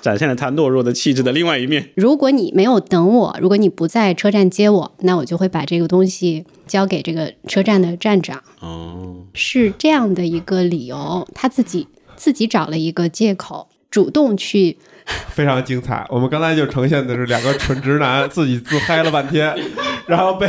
[0.02, 1.90] 展现了他懦弱的气质的另外一面。
[1.94, 8.42] 如果你没有等我，如果你不在车站接我，那我就会把这个东西交给这个车站的站长。
[8.60, 11.86] 哦，是这样的一个理由，他自己
[12.16, 14.76] 自己找了一个借口，主动去
[15.30, 16.04] 非常精彩。
[16.10, 19.54] 我们刚才就呈现的是两个蠢直男自己自嗨了半天，
[20.06, 20.48] 然后被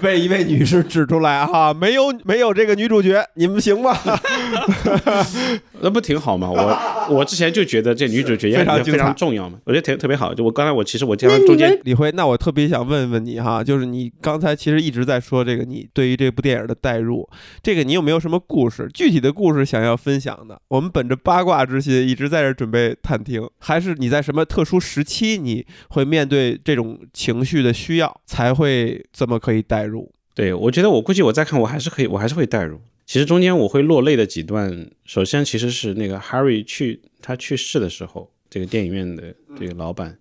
[0.00, 3.94] 被一位女士指出来哈，没有没有这个女主角，你们行吗？
[5.82, 6.50] 那不挺好吗？
[6.50, 10.32] 我 我之前就觉得这女主角也 非常非常重要嘛，我觉得特特别好。
[10.34, 17.28] 就我刚才我其实我经常中间李辉，那我特别想问问你哈，就是你刚才其实一直在说这个你对于这部电影的代入，
[17.62, 20.60] 这个你有没有什么故事，具体的故事想要分享的？
[20.68, 30.10] 我们本着八卦之心一直在这准备探听，还是你在什么特殊时期你会面对这种情绪的需要，才会这么可以代入？
[30.32, 32.80] 对我觉得我估计我再看我还是可以，我还是会代入。
[33.10, 40.16] 其实中间我会落泪的几段，首先其实是那个 Harry 去他去世的时候，这个电影院的这个老板，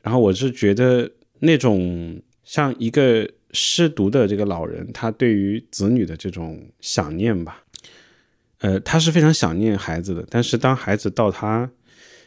[0.00, 7.62] 然后我是觉得那种像一个失独的这个老人，他对于子女的这种想念吧，
[8.60, 11.70] 呃，他是非常想念孩子的，但是当孩子到他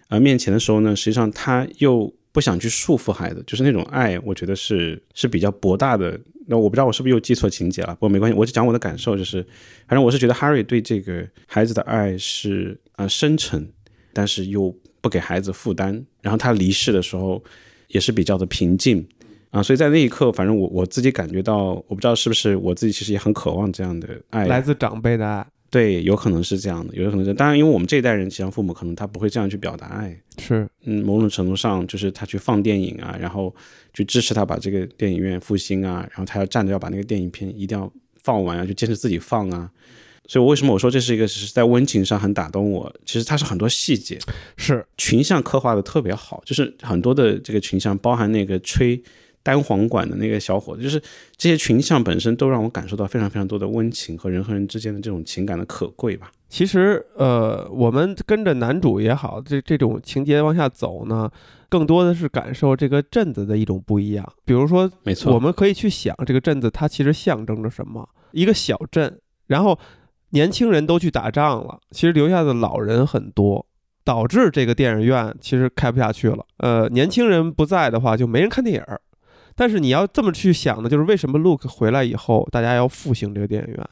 [0.09, 6.21] 呃面前的时候呢，实际上他又不想去束缚孩子，就是那种爱，我觉得是是比较博大的。
[6.47, 9.41] 那我不知道我是不是又记错情节了，不过没关系，我只讲我的感受，就是
[9.87, 13.67] 反正我是觉得 Harry 对这个孩子的爱是呃深沉，
[14.13, 16.05] 但是又不给孩子负担。
[16.21, 17.43] 然后他离世的时候
[17.87, 19.05] 也是比较的平静
[19.51, 27.33] 啊，所以在那一刻，反正我我自己感觉到，我不知道是不是我自己其实也很渴望这样的爱，来自长辈的爱，对，有可能是这样的，有可能是。
[27.33, 33.51] 当然，因为我们这一代人，其实父母可能他不会这样去表达爱，是嗯，某种程度上就是他去放电影啊，然后
[33.91, 39.67] 去支持他把这个电影院复兴啊，然后他要站着要把那个电影片一定要放完啊，就坚持自己放啊。
[40.27, 42.95] 所以，我为什么我说这是一个是在温情上很打动我？
[43.03, 44.19] 其实它是很多细节，
[44.55, 49.01] 是，群像刻画的特别好，就是很多的这个群像，包含那个吹
[49.43, 50.99] 单簧管的那个小伙子，就是
[51.37, 56.31] 这些群像本身都让我感受到非常非常多的温情和人和人之间的这种情感的可贵吧。
[56.49, 61.29] 其实呃，我们跟着男主也好，这这种情节往下走呢，
[61.67, 64.33] 更多的是感受这个镇子的一种不一样。
[64.45, 68.07] 比如说，没错，我们可以去想这个镇子它其实象征着什么？
[68.31, 69.77] 一个小镇，然后
[70.29, 73.65] 年轻人都去打仗了，其实留下的老人很多。
[74.05, 76.45] 导致这个电影院其实开不下去了。
[76.57, 78.99] 呃，年轻人不在的话，就没人看电影儿。
[79.55, 83.89] 但是你要这么去想呢，就是为什么 Luke 回来以后，大家要复兴这个电影院？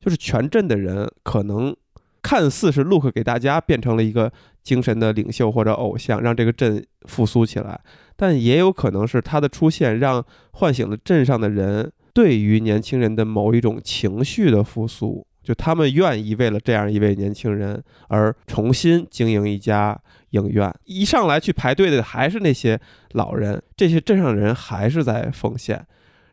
[0.00, 1.74] 就是全镇的人可能
[2.22, 7.80] 看似是 Luke 给大家变成了一个精神的领袖或者偶像，让这个镇复苏起来，
[8.16, 15.26] 但也有可能是他的出现让唤醒了镇上的人对于年轻人的某一种情绪的复苏。
[15.42, 19.94] 就他们愿意为了这样一位年轻人而重新经营一家
[20.34, 22.78] 影院，一上来去排队的还是那些
[23.12, 25.86] 老人，这些镇上人还是在奉献。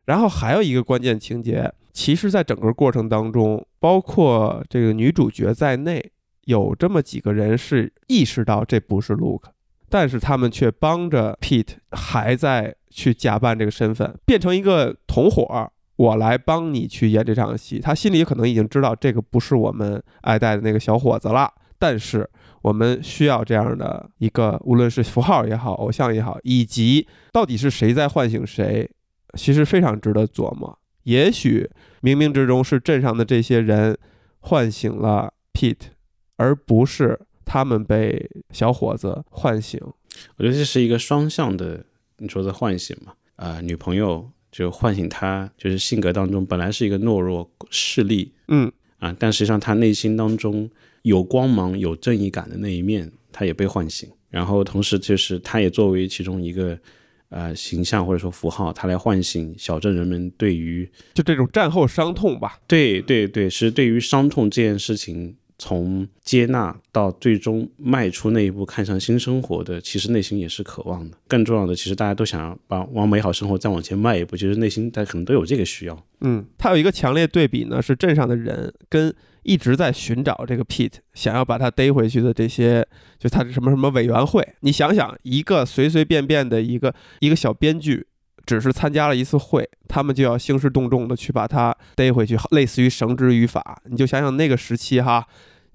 [0.05, 6.11] 然后还有一个关键情节，其实在整个过程当中，包括这个女主角在内，
[6.45, 9.49] 有这么几个人是意识到这不是 Luke，
[9.89, 15.71] 但是他们却帮着 Pete 还在去假扮这个身份，变成一个同伙。
[15.97, 22.27] 我来帮你去演这场戏，他心里可能已经知道这个不是我们爱戴的那个小伙子了，但是
[22.61, 28.89] 我们需要这样的一个，无论是符号也好，偶像也好，以及到底是谁在唤醒谁，
[29.33, 30.77] 其实非常值得琢磨。
[31.03, 31.69] 也许
[32.01, 33.97] 冥冥之中是镇上的这些人
[34.39, 35.89] 唤醒了 Pete，
[36.37, 39.79] 而不是他们被小伙子唤醒。
[40.37, 41.85] 我觉得这是一个双向的，
[42.17, 43.13] 你说的唤醒嘛？
[43.37, 50.69] 啊、女朋友就唤醒他，就是性格当中本来是一个懦弱势力嗯，啊，但实际上他内心当中
[51.03, 54.09] 有光芒、有正义感的那一面，他也被唤醒。
[54.29, 56.77] 然后同时就是他也作为其中一个
[57.29, 62.59] 呃形象或者说符号，他来唤醒小镇人们对于就这种战后伤痛吧。
[62.67, 71.15] 对对对，是对于伤痛这件事情，从接纳到最终迈出那一步，看向新生活的，其实内心也是渴望的。
[71.27, 76.05] 更重要的，其实大家都想要把往美好生活再往前迈一步，其实内心大家可能都有这个需要。
[76.21, 82.83] 嗯，它有一个强烈对比呢，是镇上的人跟一直在寻找这个 Pete，想要把他逮回去的这些，
[83.19, 84.55] 就他的什么什么委员会。
[84.61, 88.07] 你想想，一个随随便便的一个一个小编剧，
[88.47, 93.79] 只是参加了一次会，他们就要兴师动众的去把他逮回去，类似于绳之于法。
[93.85, 95.27] 你就想想那个时期哈。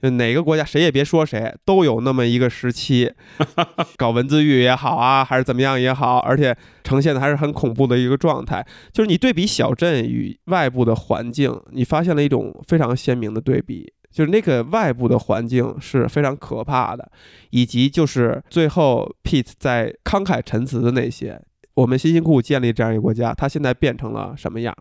[0.03, 3.13] 就哪个国家谁也别说谁，都有那么一个时期，
[3.97, 8.65] 搞文字狱也好啊，还是怎么样也好，而且呈现的还是很恐怖的一个状态。
[8.93, 17.11] 就是你对比小镇与外部的环境，你发现了一种非常鲜明的对比，就是那个外部的环境是非常可怕的，
[17.51, 21.41] 以及就是最后 Pete 在慷慨陈词的那些，
[21.75, 24.77] 我们辛辛苦苦建立这样一个国家，它现在变成了什么样？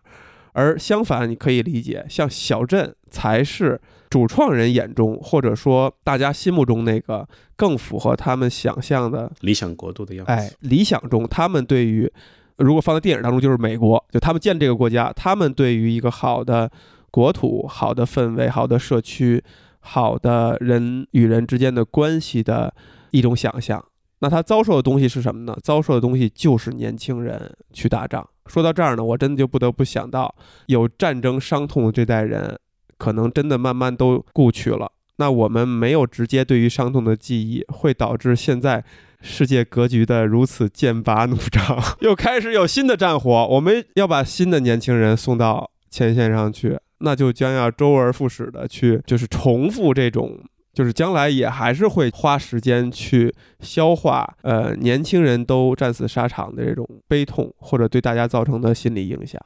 [0.52, 10.32] 而相反，你可以理解，像小镇才是主创人眼中，或者说大家心目中那个更符合他们想象的理想国度的样子。
[10.32, 12.10] 哎，理想中他们对于
[12.56, 16.70] 如果放在电影当中就是美国，就他们建这个国家，他们对于一个好的
[17.10, 19.42] 国土、好的氛围、好的社区、
[19.80, 22.74] 好的人与人之间的关系的
[23.10, 23.84] 一种想象。
[24.20, 25.54] 那他遭受的东西是什么呢？
[25.62, 28.26] 遭受的东西就是年轻人去打仗。
[28.46, 30.34] 说到这儿呢，我真的就不得不想到，
[30.66, 32.58] 有战争伤痛的这代人，
[32.98, 34.92] 可能真的慢慢都故去了。
[35.18, 38.84] 那我们没有直接对于伤痛的记忆，会导致现在
[39.22, 43.46] 世界格局的如此剑拔弩张， 又开始有新的战火。
[43.50, 50.38] 我们要把新的年轻人送到前线上去，那就将要周而复始的去，就是重复这种。
[50.74, 59.40] 就是将来也还是会花时间去消化，呃，年轻人都战死沙场的这种悲痛，或者对大家造成的心理影响。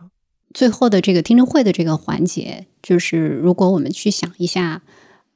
[0.53, 4.83] 最后的这个听证会的这个环节，就是如果我们去想一下，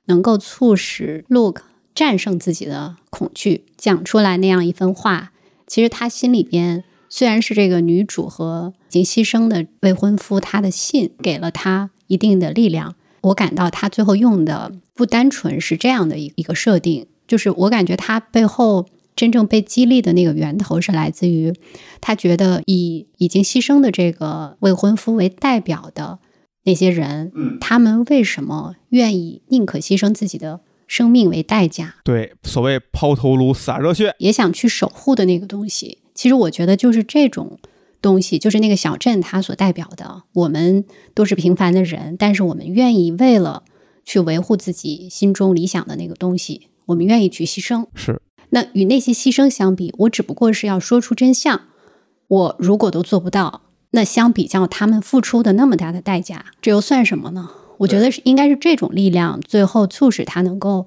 [0.07, 1.63] 能够促使 Look
[1.95, 5.33] 战胜自己的恐惧，讲出来那样一番话，
[5.67, 21.53] 其实他心里边虽然是这个女主和已经牺牲的未婚夫他的信给了他一定的力量，我感到他最后用的不单纯是这样的一一个设定，就是我感觉他背后真正被激励的那个源头是来自于
[22.01, 26.19] 他觉得以已经牺牲的这个未婚夫为代表的
[26.65, 35.99] 那些人，他们为什么愿意宁可牺牲自己的生命为代价，对，所谓抛头颅洒热血，也想去守护的那个东西？
[36.15, 37.59] 其实我觉得就是这种
[38.01, 40.23] 东西，就是那个小镇它所代表的。
[40.33, 40.85] 我们
[41.15, 43.65] 都是平凡的人，但是我们愿意为了
[44.05, 47.87] 去维护自己心中理想的那个东西，我们愿意去牺牲。
[47.95, 48.21] 是
[48.55, 51.63] 那与那些牺牲相比，我只不过是要说出真相。
[52.29, 57.51] 我如果都做不到，那相比较他们付出的那么大的代价，这又算什么呢？
[57.79, 60.87] 我觉得是应该是这种力量，最后促使他能够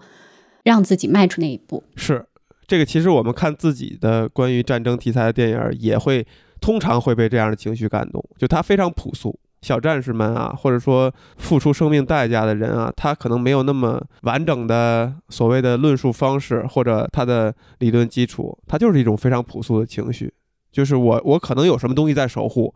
[0.63, 1.83] 让自己迈出那一步。
[1.97, 2.25] 是，
[2.65, 6.25] 这个其实我们看自己的关于战争题材的电影，也会
[6.61, 9.37] 通常会被这样的情绪感动，就它非常朴素。
[9.61, 20.33] 小战士们啊，或者说付出生命代价的人啊，他可能没有那么完整的所谓的论述方式或者他的理论基础，他就是一种非常朴素的情绪，
[20.71, 22.73] 就是我我可能有什么东西在守护，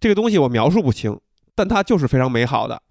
[0.00, 1.18] 这个东西我描述不清，
[1.54, 2.82] 但它就是非常美好的，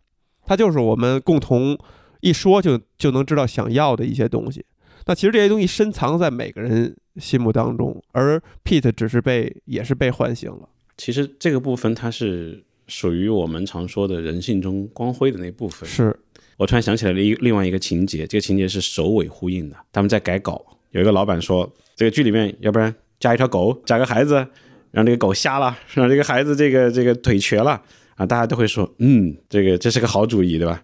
[0.46, 1.78] 它就是我们共同
[2.22, 4.66] 一说就就能知道想要的一些东西。
[5.08, 10.70] 那其实这些东西深藏在每个人心目当中，而 Pete 只是被也是被唤醒了。
[10.96, 15.90] 其实这个部分它是属于我们常说的人性中光辉的那部分。
[15.90, 16.14] 是
[16.58, 19.76] 我突然想起来了一另外一个情节，这个情节是首尾呼应的。
[19.94, 20.62] 他们在改稿，
[20.92, 24.46] 有一个老板说，这个剧里面要不然加一条狗，加个孩子，
[24.92, 27.82] 让这个狗瞎了，让这个孩子这个这个腿瘸了
[28.16, 30.84] 啊，大家都会说，嗯，这个这是个好主意，对吧？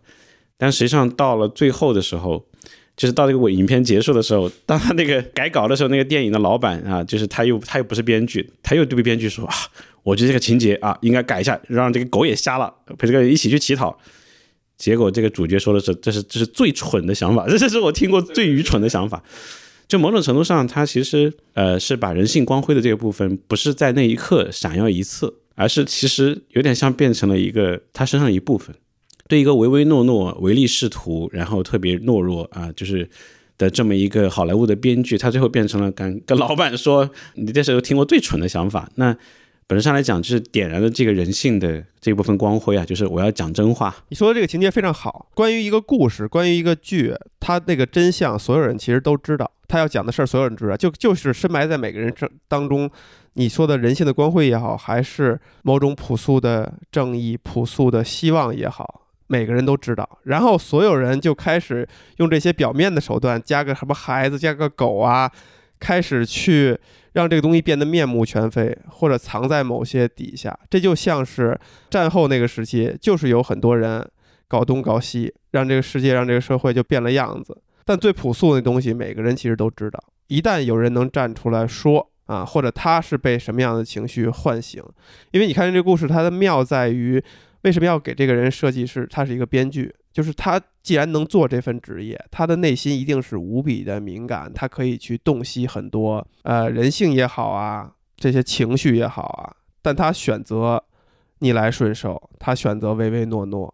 [0.57, 2.43] 但实际上到了最后的时候，
[2.95, 9.53] 就是到这个尾影片结束的时候，当他那个改稿的时候，那个电影的老板啊，就是他又他又不是编剧，他又对编剧说啊，
[10.07, 13.99] 我觉得这个情节啊应该改一下，让这个狗也瞎了，陪这个一起去乞讨。
[14.77, 19.21] 结果这个主角说的是，这是这是最蠢的想法， 这是我听过最愚蠢的想法。
[19.85, 28.73] 就某种程度上，他其实呃是把人性光辉的这个部分，不是在那一刻闪耀一次，而是其实有点像变成了一个他身上一部分。
[29.27, 33.09] 对一个唯唯诺诺、唯利是图，然后特别懦弱啊，就是
[33.57, 39.13] 的这么一个好莱坞的编剧，他最后变成了跟跟老板说：“你这是听过最蠢的想法。”那
[39.67, 43.93] 本质上来讲，就是点燃了这个人性的这部分光辉啊，就是我要讲真话。
[44.07, 45.27] 你说的这个情节非常好。
[45.35, 49.51] 关于一个故事，关于一个剧，它那个真相，所有人其实都知道。
[49.67, 52.89] 他要讲的事儿，所有人知道，就就是深埋在每个人这当中。
[53.33, 60.17] 你说的人性的光辉也好，还是某种朴素的正义、朴素的希望也好，每个人都知道。
[60.23, 61.85] 然后所有人就开始
[62.19, 65.29] 用这些表面的手段，加个什么孩子，加个狗啊，
[65.77, 66.79] 开始去
[67.17, 70.55] 让这个东西变得面目全非，或者藏在某些底下。
[70.69, 71.59] 这就像是
[71.89, 74.07] 战后那个时期，就是有很多人
[74.47, 77.59] 搞东搞西，让这个世界、让这个社会就变了样子。
[77.83, 79.99] 但最朴素的东西，每个人其实都知道。
[80.27, 84.83] 一旦有人能站出来说啊，或者他是被什么样的情绪唤醒，
[85.31, 87.19] 因为你看这个故事，它的妙在于
[87.63, 99.53] 为什么要给这个人设计是他是一个编剧，就是他既然能做这份职业，他的内心一定是无比的敏感，他可以去洞悉很多呃人性也好啊，这些情绪也好啊，
[99.83, 100.83] 但他选择
[101.37, 103.71] 逆来顺受，他选择唯唯诺诺，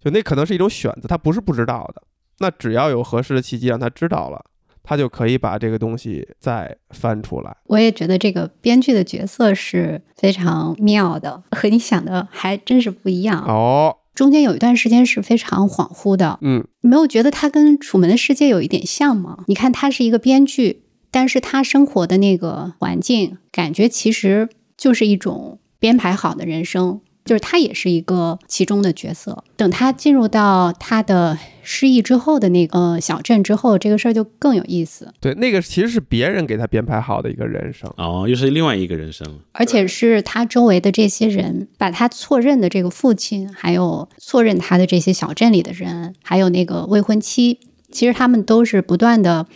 [0.00, 2.02] 就那可能是一种选择，他不是不知道的。
[2.38, 4.42] 那只要有合适的契机让他知道了，
[4.82, 7.54] 他就可以把这个东西再翻出来。
[7.64, 13.44] 我也觉得这个编剧的角色是非常妙的，和你想的还真是不一样。
[13.44, 19.38] 哦，中间有一段时间是非常恍惚的，嗯，你没有觉得他跟《楚门的世界》有一点像吗？
[19.48, 29.42] 你看，他是一个编剧，但是他生活的那个环境，感觉其实就是一种编排好的人生，就是他也是一个其中的角色。
[29.56, 37.90] 等他进入到他的失忆之后的那个、呃、小镇之后，这个事儿就更有意思，对，那个其实是别人给他编排好的一个人生。
[37.96, 39.38] 哦，又是另外一个人生了。
[39.52, 47.58] 而且是他周围的这些人把他错认的这个父亲，还有错认他的这些小镇里的人，还有那个未婚妻，
[47.90, 49.46] 其实他们都是不断的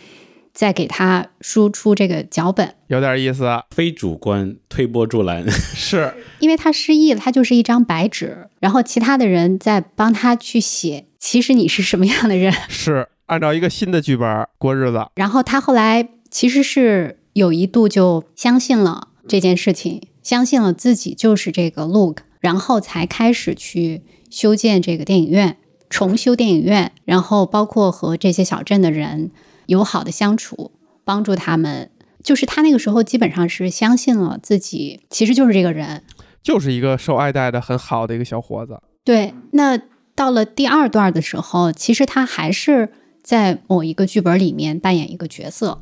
[0.53, 2.73] 在给他输出这个脚本。
[2.87, 12.53] 有点意思，啊非主观推波助澜， 是因为他失忆了，他就是一张白纸，然后其他的人在帮他去写，其实你是什么样的人。
[12.69, 15.05] 是，按照一个新的剧本过日子。
[15.15, 25.57] 然后他后来其实是有一度就相信了这件事情，相信了自己就是这个 Luke，然后才开始去修建这个电影院，
[25.89, 29.31] 重修电影院，然后包括和这些小镇的人
[29.65, 30.71] 友好的相处，
[31.03, 31.89] 帮助他们。
[32.21, 36.03] 就是他那个时候基本上是相信了自己，其实就是这个人。
[36.41, 38.81] 就是一个受爱戴的很好的一个小伙子。
[39.03, 39.79] 对，那
[40.15, 42.89] 到了第二段的时候，其实他还是
[43.23, 45.79] 在某一个剧本里面扮演一个角色。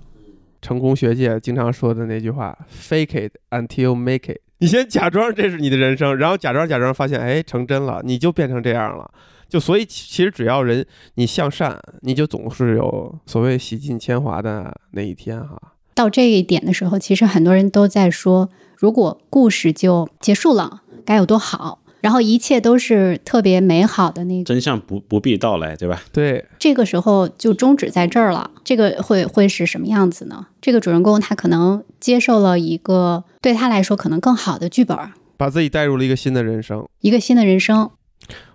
[0.62, 9.10] 成功学界经常说的那句话：“fake it until make it”，你先假装这是你的人生，然后假装假装发现，哎，成真了，你就变成这样了。
[9.48, 15.62] 就所以其其实只要人你向善，你就总是有所谓洗尽铅华的那一天哈。
[15.94, 21.80] 到这一点的时候，其实很多人都在说，如果故事就结束了，该有多好。
[22.00, 26.00] 然后一切都是特别美好的那个，真相不不必到来，对吧？
[26.14, 28.52] 对，这个时候就终止在这儿了。
[28.64, 30.46] 这个会会是什么样子呢？
[30.62, 34.96] 这个主人公他可能接受了一个对他来说可能更好的剧本，
[35.38, 36.88] 把自己带入了一个新的人生。
[37.02, 37.90] 一个新的人生。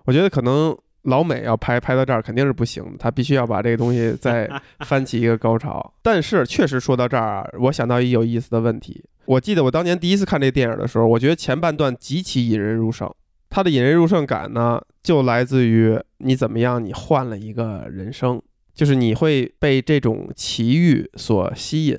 [0.04, 4.48] 我觉得可能老美要拍拍到这儿肯定是不行的，他必须要把这个东西再
[4.86, 5.92] 翻起一个高潮。
[6.00, 9.02] 但是确实说到这儿啊，我想到一有意思的问题。
[9.24, 13.10] 我记得我当年第一次看这电影的时候，我觉得前半段极其引人入胜。
[13.48, 18.40] 它的引人入胜感呢，就来自于你怎么样，你换了一个人生，
[18.74, 21.98] 就是你会被这种奇遇所吸引。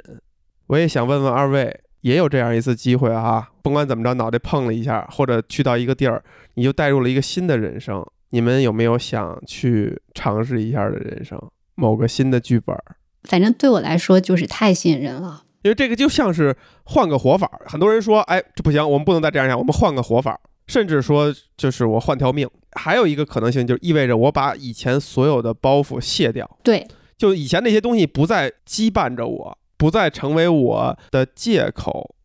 [0.67, 3.49] 我也想问问二位，也有这样一次机会啊？
[3.61, 6.24] 甭管怎么着，脑袋碰了一下，或者去到一个地儿，
[6.55, 8.03] 你就带入了一个新的人生。
[8.32, 11.39] 你们有没有想去尝试一下的人生，
[11.76, 12.76] 某个新的剧本？
[13.26, 16.55] 反正对我来说就是太吸引人了，因为这个就像是
[16.86, 17.49] 换个活法。
[17.66, 20.39] 很多人说，哎，这不行，我们不能再这样下，我们换个活法。
[20.66, 22.49] 甚至说，就是我换条命。
[22.72, 26.88] 还有一个可能性，就意味着我把以前所有的包袱卸掉，对，
[27.18, 32.16] 就以前那些东西不再羁绊着我，不再成为我的借口，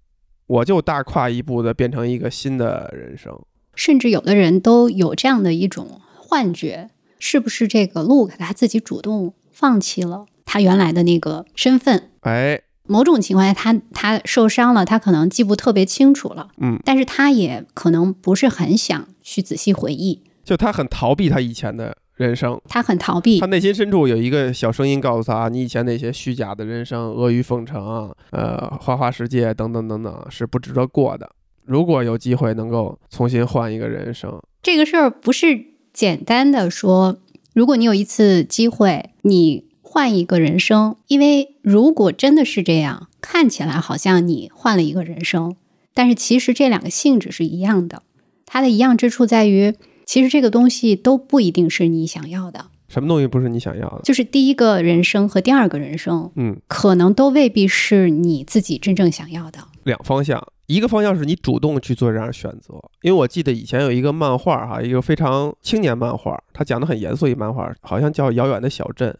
[0.47, 3.36] 我就大跨一步的变成一个新的人生。
[3.74, 12.11] 甚至有的人都有这样的一种幻觉，是不是这个 Luke 他自己主动放弃了他原来的那个身份？
[12.20, 23.47] 哎，某种情况下，他他受伤了，他可能记不特别清楚了，嗯，但是他也可能不是很想去仔细回忆，就他很逃避他以前的人生，他很逃避他。
[23.47, 31.30] 内心深处有一个小声音告诉他，你以前那些虚假的人生、阿谀奉承、呃花花世界等等等等是不值得过的。
[31.64, 37.18] 如果有机会能够重新换一个人生，这个事儿不是简单的说，
[37.53, 45.57] 如果你有一次机会，你换一个人生，因为如果真的是这样，看起来好像你换了一个人生，
[45.95, 48.03] 但是其实这两个性质是一样的。
[48.45, 49.74] 它的一样之处在于，
[50.05, 54.03] 其实这个东西都不一定是你想要的，什么东西不是你想要的？
[54.05, 59.59] 就是第一个人生和第二个人生，嗯，可能都未必是你自己真正想要的。
[59.84, 69.11] 两方向，一个方向是你主动去做这样的选择，因为我记得以前有一个漫画哈，一个非常青年漫画，它讲的很严肃一漫画，好像叫《遥远的小镇》，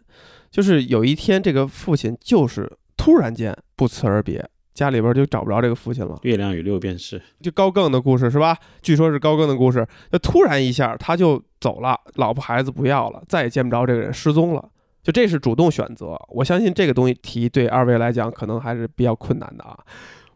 [0.51, 4.45] 就是有一天这个父亲就是突然间不辞而别，
[4.75, 6.19] 家里边就找不着这个父亲了。
[6.23, 8.57] 月亮与六便士，就高更的故事是吧？
[8.83, 14.69] 据说是高更的故事，就突然一下他就走了，老婆孩子不要了，再也见不着这个人，失踪了。
[15.03, 19.79] 就这是主动选择，我相信这个东西题对二位来讲可能还是比较困难的啊。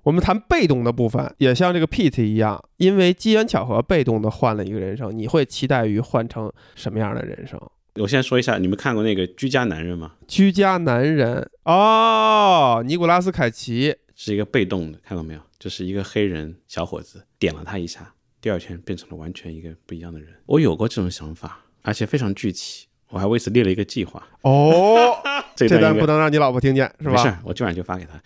[0.03, 5.17] 我们谈被动的部分，也像这个 Pete 一样，因为机缘巧合，被动的换了一个人生。
[5.17, 7.61] 你会期待于换成什么样的人生？
[7.97, 10.13] 我先说一下，你们看过那个《居家男人》吗？
[10.27, 15.41] 居家男人哦，尼古拉斯凯奇，是一个被动的，看到没有？
[15.59, 20.29] 就是一个黑人小伙子点了他一下，第二天变成了完全一个不一样的人。
[20.47, 24.27] 我有过这种想法，而且非常具体，我还为此列了一个计划。
[24.41, 25.15] 哦，
[25.55, 28.19] 这段不能让你老婆听见，是没事？，我今晚就发给他。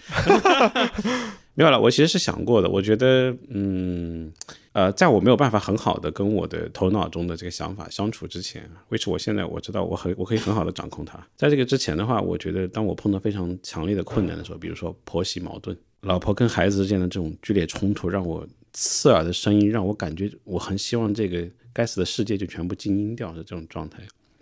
[1.58, 2.68] 没有了，我其实是想过的。
[2.68, 4.30] 我觉得，嗯，
[4.72, 11.18] 呃，在我没有办法很好的跟我的头脑中的这个想法相处之前，which 我现在我知道我很我可以很好的掌控它。
[11.34, 21.42] 在这个之前的话，我觉得当我碰到非常强烈的困难的时候，比如说婆媳矛盾、老婆跟孩子之间的这种剧烈冲突，让我刺耳的声音让我感觉我很希望这个
[21.72, 24.00] 该死的世界就全部静音掉的这种状态。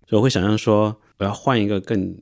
[0.08, 2.12] 所以我会想象说，我要换一个更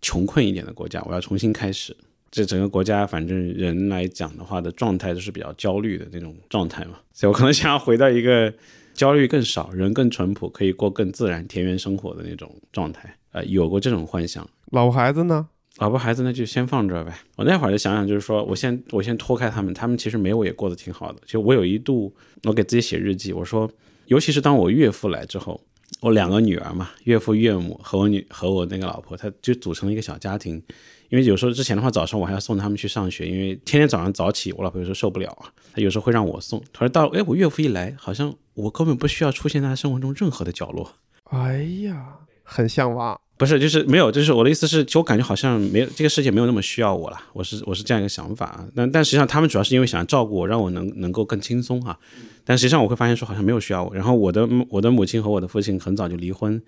[0.00, 1.94] 穷困一点的国家，我要重新开始。
[2.30, 8.52] 这整个国家，反正人来讲的话的状态都是比较焦虑的那种状态嘛，所以我可能想要回到一个
[8.94, 13.12] 焦虑更少、人更淳朴、可以过更自然田园生活的那种状态。
[13.32, 14.48] 呃，有过这种幻想。
[14.70, 15.48] 老婆孩子呢？
[15.78, 17.12] 老婆孩子那就先放这儿呗。
[17.36, 21.20] 我那会儿就想想，就是说我先我先脱开他们，他们其实没我也过得挺好的。
[21.26, 22.14] 就我有一度，
[22.44, 23.70] 我给自己写日记，我说，
[24.06, 25.60] 尤其是当我岳父来之后，
[26.00, 30.62] 我两个女儿嘛，岳父岳母和我女和我那个老婆，她就组成了一个小家庭。
[31.10, 36.62] 因为有时候之前的话，早上我还要送他们去上学，因为天天早上早起，我老婆有时候受不了啊，她有时候会让我送。
[36.72, 40.94] 她说到，哎，我岳父一来，好像我根本不需要出现在他生活中任何的角落。
[41.24, 43.20] 哎呀，很向往。
[43.36, 48.68] 不是，就是没有，就是我的意思是，就我感觉好像没有这个世界没有那么需要我了，我是我是这样一个想法啊。
[48.76, 51.98] 但但实际上他们主要是因为想照顾我，让我能能够更轻松哈、
[52.44, 53.94] 但实际上我会发现说好像没有需要我。
[53.94, 56.62] 然后我的我的母亲和我的父亲很早就离婚，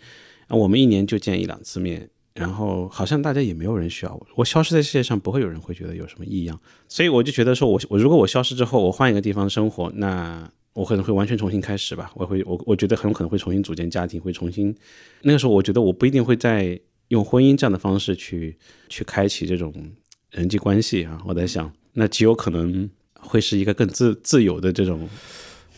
[0.48, 6.58] 啊我们一年就见一两次面，然后好像大家也没有人需要我，我消失在世界上，不会有人会觉得有什么异样，
[6.88, 14.74] 所以我就觉得说我我如果我消失之后，我换一个地方生活，那我可能会完全重新开始吧，我会我我觉得很有可能会重新组建家庭，会重新
[15.20, 18.56] 那个时候我觉得我不一定会再用婚姻这样的方式去
[18.88, 19.74] 去开启这种
[20.30, 25.06] 人际关系啊，我在想，那极有可能会是一个更自自由的这种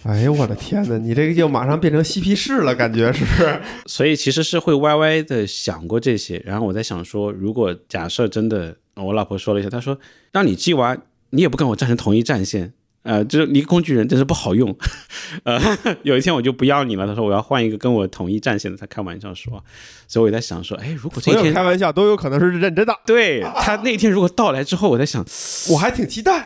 [0.05, 3.61] 哎呦我的天哪，你这个就马上变成嬉皮士了，感觉是不是？
[3.87, 9.99] 所以其实是会歪歪的想过这些，然后我在想说，如果假设真的，我老婆说了一下，她说
[10.31, 10.97] 让你鸡娃，
[11.31, 12.75] 你也不跟我站成同一战线，
[13.05, 14.75] 呃，就是你一个工具人真是不好用，
[15.45, 15.61] 呃，
[16.03, 17.07] 有一天我就不要你了。
[17.07, 19.63] 他说我要换一个跟我统一战线的，他开玩笑说，
[20.09, 25.25] 所以我在想说，哎，如果这一天开玩笑都有可能是认真的，对他那天如果到来之后，我在想，
[25.71, 26.45] 我还挺期待。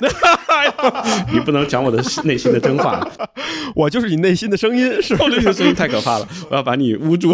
[1.32, 3.00] 你不能讲我的内心的真话，
[3.74, 5.24] 我就是你内心的声音，是吧？
[5.24, 7.32] 我的声音太可怕了，我要把你捂住。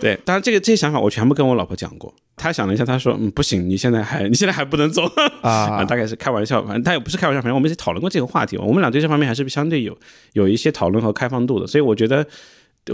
[0.00, 5.02] 对，当然这个这些想法我全部跟我老婆讲过，她想了一下，她说，嗯，不行，你现在还你现在还不能走
[5.42, 9.98] 啊大概是开玩笑，反正她也不是开玩笑，反正我们一起讨论过这个话话题，我们俩对这方面还是相对有
[10.34, 12.26] 有一些讨论和开放度的，所以我觉得。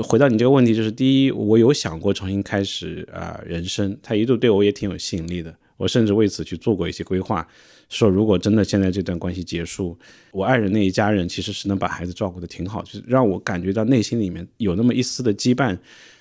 [0.02, 7.46] 回到你这个问题，就是第一，我有想过重新开始啊、人生，它一度对我也挺有吸引力的，我甚至为此去做过一些规划，
[7.88, 9.96] 说如果真的现在这段关系结束，
[10.32, 15.78] 我爱人那一家人其实是能把孩子照顾的挺好，就是让我感觉到内心里面有那么一丝的羁绊，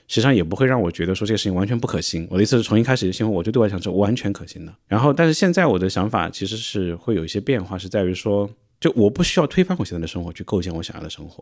[0.08, 2.28] 实际上也不会让我觉得说这个事情完全不可行。
[2.30, 4.76] 我的意思是重新开始的新活，我就对我来讲是完全可行的。
[4.88, 8.48] 然后，但是现在我的想法其实是会有一些变化，是在于说，
[8.84, 11.42] 就我不需要推翻我现在的生活去构建我想要的生活，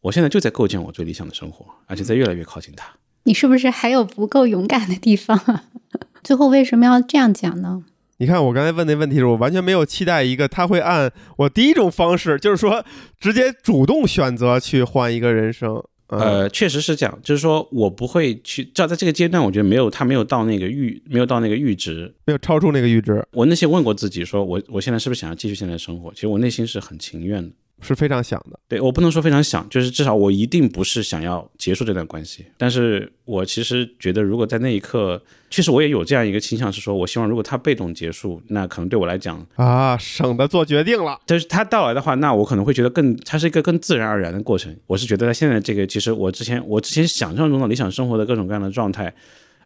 [0.00, 2.94] 我现在就在构建我最理想的生活，而且在越来越靠近它。
[3.24, 5.64] 你是不是还有不够勇敢的地方啊？
[6.24, 7.84] 最后为什么要这样讲呢？
[8.16, 12.82] 你看我刚才问那问题的时候，我完全没有期待一个他会按我第一种方式，就是说
[13.20, 15.84] 直接主动选择去换一个人生。
[16.08, 22.14] 嗯、呃，确实是这样，就是说我不会去，至少在这个阶段，我觉得没有他没有到那个阈，没有到那个阈值。
[22.24, 26.12] 没有超出那个阈值，我内心问过自己，说我我现在是不是想要继续现在的生活？
[26.14, 27.50] 其实我内心是很情愿的。
[27.82, 28.58] 是非常想的。
[28.68, 32.46] 对我不能说非常想，就是至少我一定不是想要结束这段关系。
[32.56, 41.20] 但是我其实觉得，如果在那一刻，确实我也有这样一个倾向，是说我希望如果他被动结束，那可能对我来讲，啊，省得做决定了。
[41.26, 44.74] 就是他到来的话，那我可能会觉得更，它是一个更自然而然的过程。
[44.86, 49.14] 我是觉得他现在这个，其实我之前我之前想象中的理想生活的各种各样的状态，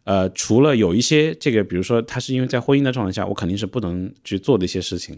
[0.03, 5.17] 呃，除了有一些这个，比如说他是因为在婚姻的状态下，我肯定是不能去做的一些事情。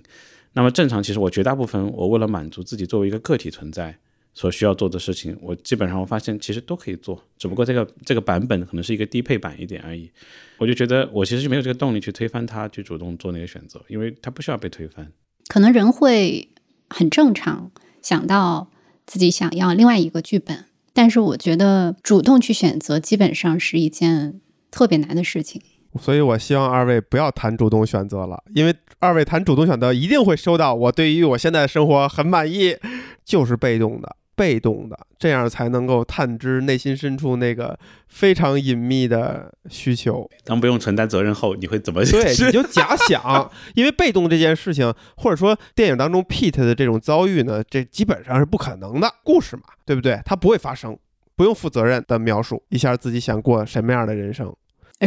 [0.53, 3.97] 那么正常，其实我绝大部分我为了满足自己作为一个个体存在
[4.35, 10.09] 所需要做的事情，我基本上我发现其实都可以做，只不过这个这个版本可能是一个低配版一点而已。
[10.57, 15.11] 我就觉得我其实就没有这个动力去推翻它，去主动做那个选择，因为它不需要被推翻。
[15.47, 16.49] 可能人会
[16.89, 18.69] 很正常想到
[19.05, 24.39] 自己想要另外一个剧本，但是我觉得主动去选择基本上是一件
[24.71, 25.61] 特别难的事情。
[25.99, 32.75] 所以我希望二位不要谈主动选择了，因为二位谈主动选择一定会收到我对于我现在的生活很满意，
[33.23, 37.77] 就是被动的，被动的，这样才能够探知内心深处那个
[38.07, 40.27] 非常隐秘的需求。
[40.43, 42.03] 当不用承担责任后，你会怎么？
[42.05, 50.19] 对，你就假想，因为被动这件事情，或者说电影当中 Pete 的这种遭遇呢，这基本上是不可能的故事嘛，对不对？
[50.25, 50.97] 它不会发生，
[51.35, 54.53] 不用负责任的描述一下自己想过什么样的人生。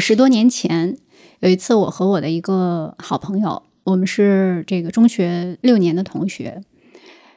[0.01, 0.97] 十多年前
[1.41, 6.63] 有一次，我和我的一个好朋友，我们是这个中学六年的同学，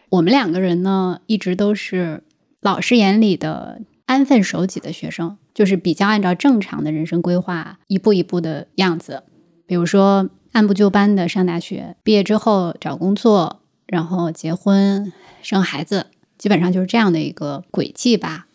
[0.10, 2.24] 我们两个人呢一直都是
[2.62, 9.24] 老师眼里的安分守己的学生，就是比较按照正常的人生规划一步一步的样子。
[9.66, 16.07] 比如说按部就班的上大学，毕业之后找工作，然后结婚生孩子，
[16.38, 18.47] 基本上就是这样的一个轨迹吧。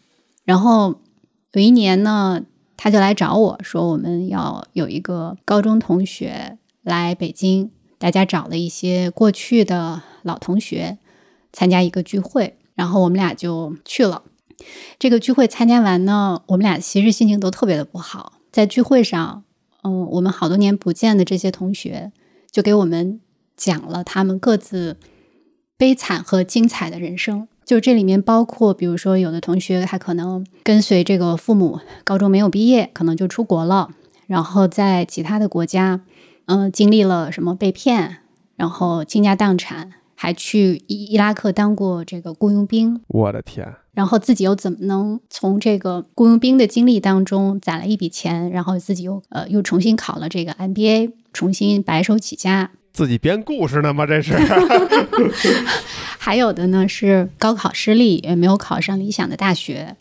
[0.45, 1.01] 然后
[1.53, 2.43] 有一年呢，
[2.77, 10.99] 他就来找我说，我们要有一个高中同学来北京，大家找了一些过去的老同学
[11.53, 14.23] 参加一个聚会，然后我们俩就去了。
[14.99, 18.35] 这个聚会参加完呢，我们俩其实心情都特别的不好。
[18.53, 19.45] 在聚会上，
[19.83, 22.13] 嗯，我们好多年不见的这些同学
[22.51, 23.21] 就给我们
[23.57, 24.97] 讲了他们各自
[25.77, 27.49] 悲惨和精彩的人生。
[27.65, 33.91] 就这里面包括，比如说有的同学他可能跟随这个父母，高中没有毕业，可能就出国了，
[34.27, 36.03] 然后在其他的国家，
[36.47, 38.19] 嗯、经历了什么被骗，
[38.57, 52.73] 然后倾家荡产，还去伊伊拉克当过这个雇佣兵，我的天，然后自己又怎么能从这个雇佣兵的经历当中攒了一笔钱，然后自己又呃又重新考了这个 MBA，重新白手起家。
[52.95, 54.07] 自己编故事呢吗？
[54.07, 54.35] 这是？
[56.17, 59.97] 还有的呢是高考失利，也没有考上理想的大学，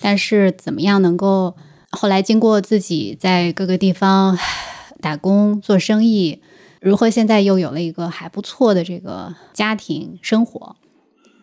[0.00, 1.56] 但是怎么样能够
[1.90, 4.38] 后来经过自己在各个地方
[5.02, 6.40] 打工做生意，
[6.80, 10.76] 如何现在又有了一个还不错的这个家庭生活，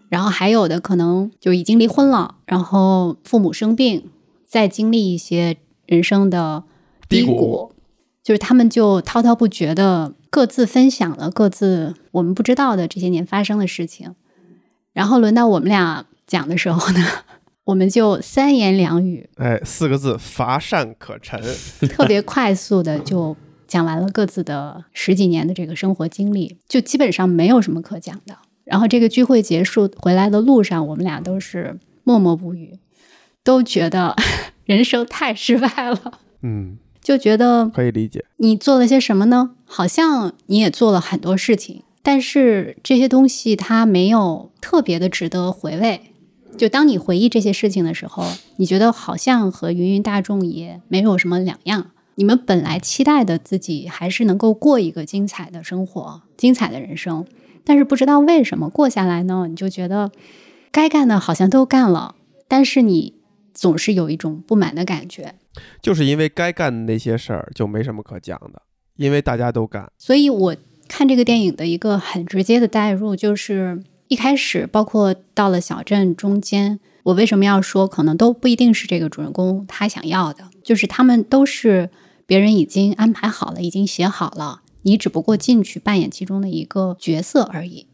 [0.07, 4.09] 然后还有的可能就已经离婚了，然后父母生病，
[4.47, 6.63] 再经历一些人生的
[7.09, 7.72] 低低谷
[8.23, 14.15] 就是他们就滔滔不绝的各自分享了各自我们不知道的这些年发生的事情，
[14.93, 17.05] 然后轮到我们俩讲的时候呢，
[17.65, 21.41] 我们就三言两语，哎，四个字，乏善可陈。
[21.89, 23.35] 特别快速的就
[23.67, 28.37] 讲完了各自的十几年的这个生活经历，就基本上没有什么可讲的。
[28.63, 32.79] 然后这个聚会结束回来的路上，我们俩都是默默不语，
[33.43, 34.15] 都觉得
[34.63, 38.25] 人生太失败了，嗯，就觉得可以理解。
[38.37, 39.51] 你做了些什么呢？
[39.65, 46.01] 好像你也做了很多事情，但是这些东西它没有特别的值得回味。
[46.57, 48.25] 就当你回忆这些事情的时候，
[48.57, 51.91] 你觉得好像和芸芸大众也没有什么两样。
[52.15, 57.25] 你们本来期待的自己还是能够过一个精彩的生活、精彩的人生，
[57.63, 60.11] 但是不知道为什么过下来呢，你就觉得
[60.71, 62.13] 该干的好像都干了，
[62.47, 63.15] 但是你
[63.53, 65.35] 总是有一种不满的感觉。
[65.81, 68.61] 就是因为该干的那些事儿就没什么可讲的，
[68.97, 69.91] 因为大家都干。
[69.97, 70.55] 所以我
[70.87, 81.89] 看这个电影的一个很直接的代入，就是一开始，包括到了小镇中间，我为什么要说可能都不一定是这个主人公他想要的，就是他们都是
[82.25, 87.87] 别人已经安排好了，已经写好了，你只不过进去扮演其中的一个角色而已。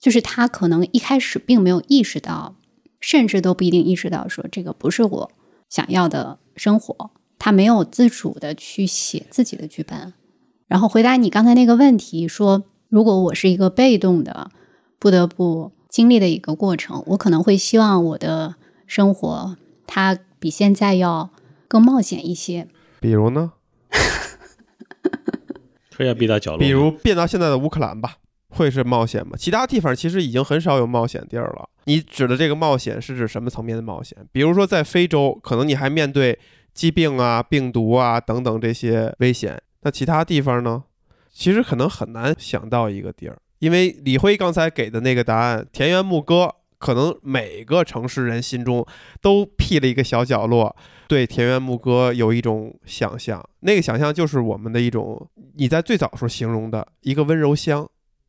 [0.00, 2.54] 就是他可能一开始并没有意识到，
[3.00, 5.30] 甚至都不一定意识到说这个不是我
[5.68, 10.12] 想要的生活，他没有自主的去写自己的剧本。
[10.66, 14.50] 然后回答你刚才那个问题，说如果我是一个被动的，
[14.98, 21.30] 不得不经历的一个过程，我可能会希望我的生活它比现在要
[21.66, 22.68] 更冒险一些。
[23.00, 23.52] 比如呢？
[25.90, 28.18] 说要逼到角落，比如变到现在的乌克兰吧，
[28.50, 29.36] 会是冒险吗？
[29.36, 31.68] 其他地方其实已经很少有冒险地儿了。
[31.84, 34.16] 你指的这个冒险是指什么层面的冒险？
[34.32, 36.38] 比如说在非洲，可能你还面对
[36.72, 39.60] 疾病啊、病毒啊等等这些危险。
[39.82, 40.84] 那其他地方呢？
[41.30, 48.84] 其实可能很难想到一个地儿，因为李辉刚才给的那个答案“田园牧歌”，可能每个城市人心中
[49.20, 50.74] 都辟了一个小角落，
[51.06, 53.44] 对田园牧歌有一种想象。
[53.60, 57.88] 那个想象就是我们的一种，你在最早时候形容的一个温柔乡，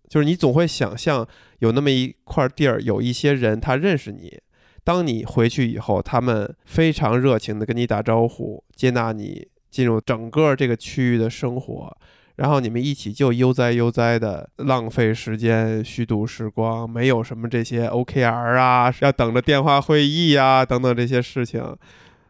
[0.10, 1.26] 就是你总会想象
[1.60, 4.39] 有那么一块地儿，有一些人他认识你。
[4.84, 11.95] 当你回去以后，他们非常热情的跟你打招呼，接纳你进入整个这个区域的生活，
[12.38, 21.64] 然后你们一起就悠哉悠哉的浪费时间、虚度时光，没有什么这些 OKR 啊，要等着电话会议啊等等这些事情，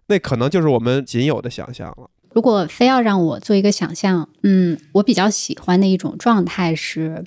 [0.08, 2.10] 那可能就是我们仅有的想象了。
[2.34, 7.24] 如果非要让我做一个想象，嗯，我比较喜欢的一种状态是，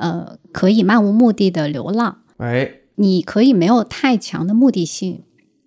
[0.00, 2.22] 呃，可以漫无目的的流浪。
[2.38, 5.22] 哎，你可以没有太强的目的性，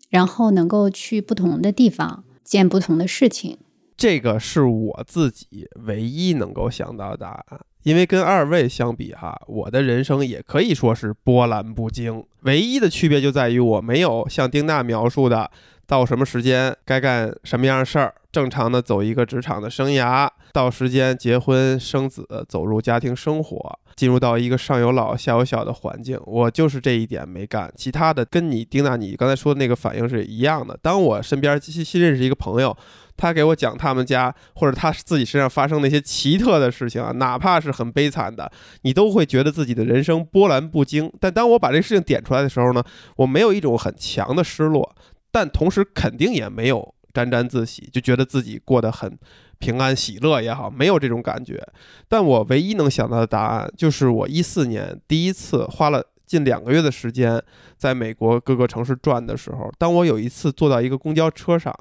[0.09, 3.59] 然后能够去不同的地方见不同的事情。
[3.95, 15.51] 这个是我自己唯一能够想到的答案，因为跟二位相比哈，我的人生也可以说是波澜不惊，唯一的区别就在于我没有像丁娜描述的，
[15.85, 30.77] 到什么时间该干什么样的事儿，正常的走一个职场的生涯，到时间结婚生子，走入家庭生活，进入到一个上有老下有小的环境，我就是这一点没干，其他的跟你丁娜你刚才说的那个反应是一样的。
[30.81, 32.75] 当我身边新新认识一个朋友。
[33.15, 41.13] 他给我讲他们家或者他自己身上发生那些奇特的事情啊，哪怕是很悲惨的，你都会觉得自己的人生波澜不惊。
[41.19, 42.83] 但当我把这个事情点出来的时候呢，
[43.17, 44.95] 我没有一种很强的失落，
[45.31, 49.17] 但同时肯定也没有沾沾自喜，就觉得自己过得很
[49.59, 51.61] 平安喜乐也好，没有这种感觉。
[52.07, 57.41] 但我唯一能想到的答案就是，我一四年第一次花了近两个月的时间
[57.77, 61.73] 在美国各个城市转的时候，当我有一次坐到一个公交车上。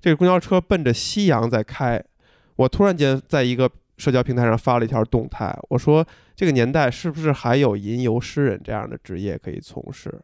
[0.00, 2.00] 这个公交车奔着夕阳在开，
[2.54, 10.20] 我突然间在一个社交平台上发了一条动态，我说这个年代是不是还有吟游诗人这样的职业可以从事？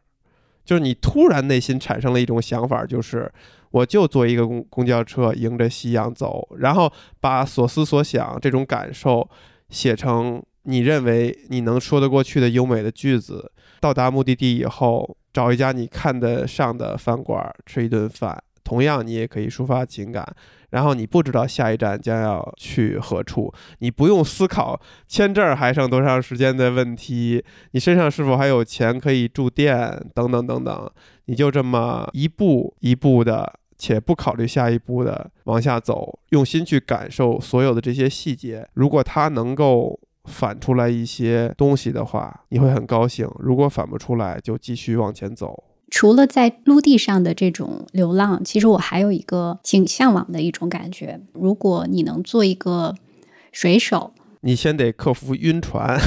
[0.63, 3.29] 就是你突然内心产生了一种想法，就是
[3.75, 9.29] 我就坐一个公公交车迎着夕阳走，然后把所思所想这种感受
[9.69, 13.51] 写成你认为你能说得过去的优美的句子，
[13.81, 18.41] 到达目的地以后，找一家你看得上的饭馆吃一顿饭。
[18.63, 20.25] 同样，你也可以抒发情感，
[20.71, 30.89] 然后你不知道下一站将要去何处，你不用思考签证还剩多长时间的问题，你身上是否还有钱可以住店等等等等，
[31.25, 38.67] 你就这么一步一步的且不考虑下一步的往下走，用心去感受所有的这些细节。
[38.73, 45.63] 如果它能够反出来一些东西的话，你会很高兴；如果反不出来，就继续往前走。
[45.91, 51.21] 除了在陆地上的这种流浪，其实我还有一个挺向往的一种感觉。
[51.33, 52.95] 如果你能做一个
[53.51, 55.99] 水手，你先得克服晕船，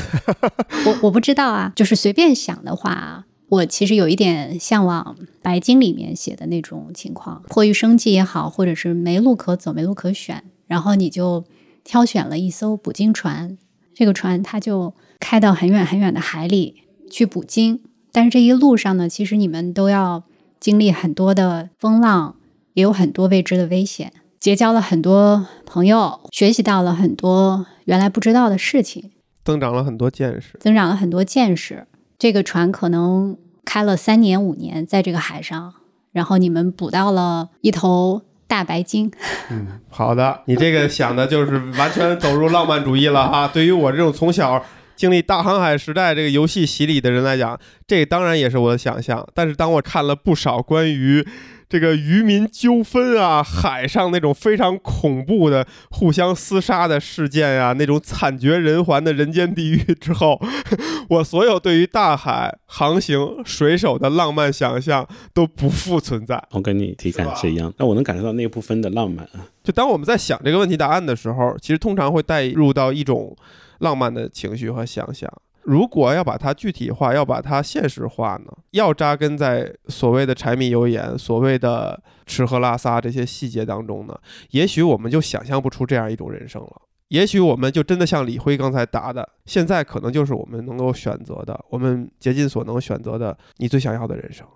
[0.85, 11.45] 我我不知道啊，就是随便想的话，我其实有一点向往《白鲸》里面写的那种情况，迫于生计也好，或者是没路可走、没路可选，然后你就
[11.83, 13.57] 挑选了一艘捕鲸船，
[13.95, 17.81] 这个船它就开到很远很远的海里去捕鲸，
[18.13, 20.25] 但是这一路上呢，其实你们都要
[20.61, 22.37] 经历很多的风浪，
[22.75, 29.13] 也有很多未知的危险，结交了很多朋友，学习到了很多原来不知道的事情。
[29.43, 30.59] 增长了很多见识。
[30.61, 31.87] 增长了很多见识。
[32.19, 35.75] 这个船可能开了三年五年，在这个海上，
[36.11, 39.12] 然后你们捕到了一头大白鲸，
[39.51, 43.47] 嗯好的，你这个想的就是完全走入浪漫主义了哈。
[43.47, 44.64] 对于我这种从小
[44.97, 47.57] 经历大航海时代这个游戏洗礼的人来讲，
[47.87, 49.25] 这当然也是我的想象。
[49.33, 51.25] 但是当我看了不少关于
[51.69, 60.41] 这个渔民纠纷啊，海上那种非常恐怖的互相厮杀的事件呀、那种惨绝人寰的人间地狱之后，
[61.11, 66.43] 我所有对于大海航行水手的浪漫想象都不复存在。
[66.53, 69.45] 我跟你体感是一样，但我能感受到那部分的浪漫啊。
[69.62, 73.37] 就当我们在想这个问题答案的时候，其实通常会带入到一种
[73.81, 75.31] 浪漫的情绪和想象。
[75.69, 84.19] 如果要把它具体化，要把它现实化呢，要扎根在所谓的柴米油盐、所谓的吃喝拉撒这些细节当中呢，
[84.53, 86.83] 也许我们就想象不出这样一种人生了。
[87.09, 94.47] 也许我们就真的像李辉刚才答的，现在可能就是我们能够选择的，我们竭尽所能选择的你最想要的人生。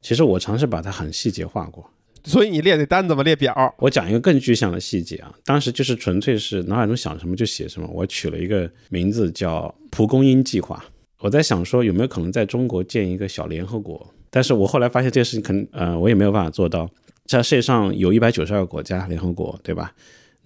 [0.00, 1.88] 其实我尝试把它很细节化过。
[2.26, 10.84] 所以你列那单子嘛，列表，我讲一个更具象的细节啊，当时就是纯粹是脑海中想什么就写什么，我取了一个名字叫“蒲公英计划”。
[11.20, 16.90] 我在想说有没有可能在中国建一个小联合国，但是我后来发现这个事情可能呃我也没有办法做到。
[17.26, 19.92] 在世界上有一百九十二个国家，联合国对吧？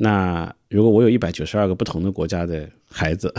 [0.02, 3.30] 那如果我有一百九十二个不同的国家的孩子，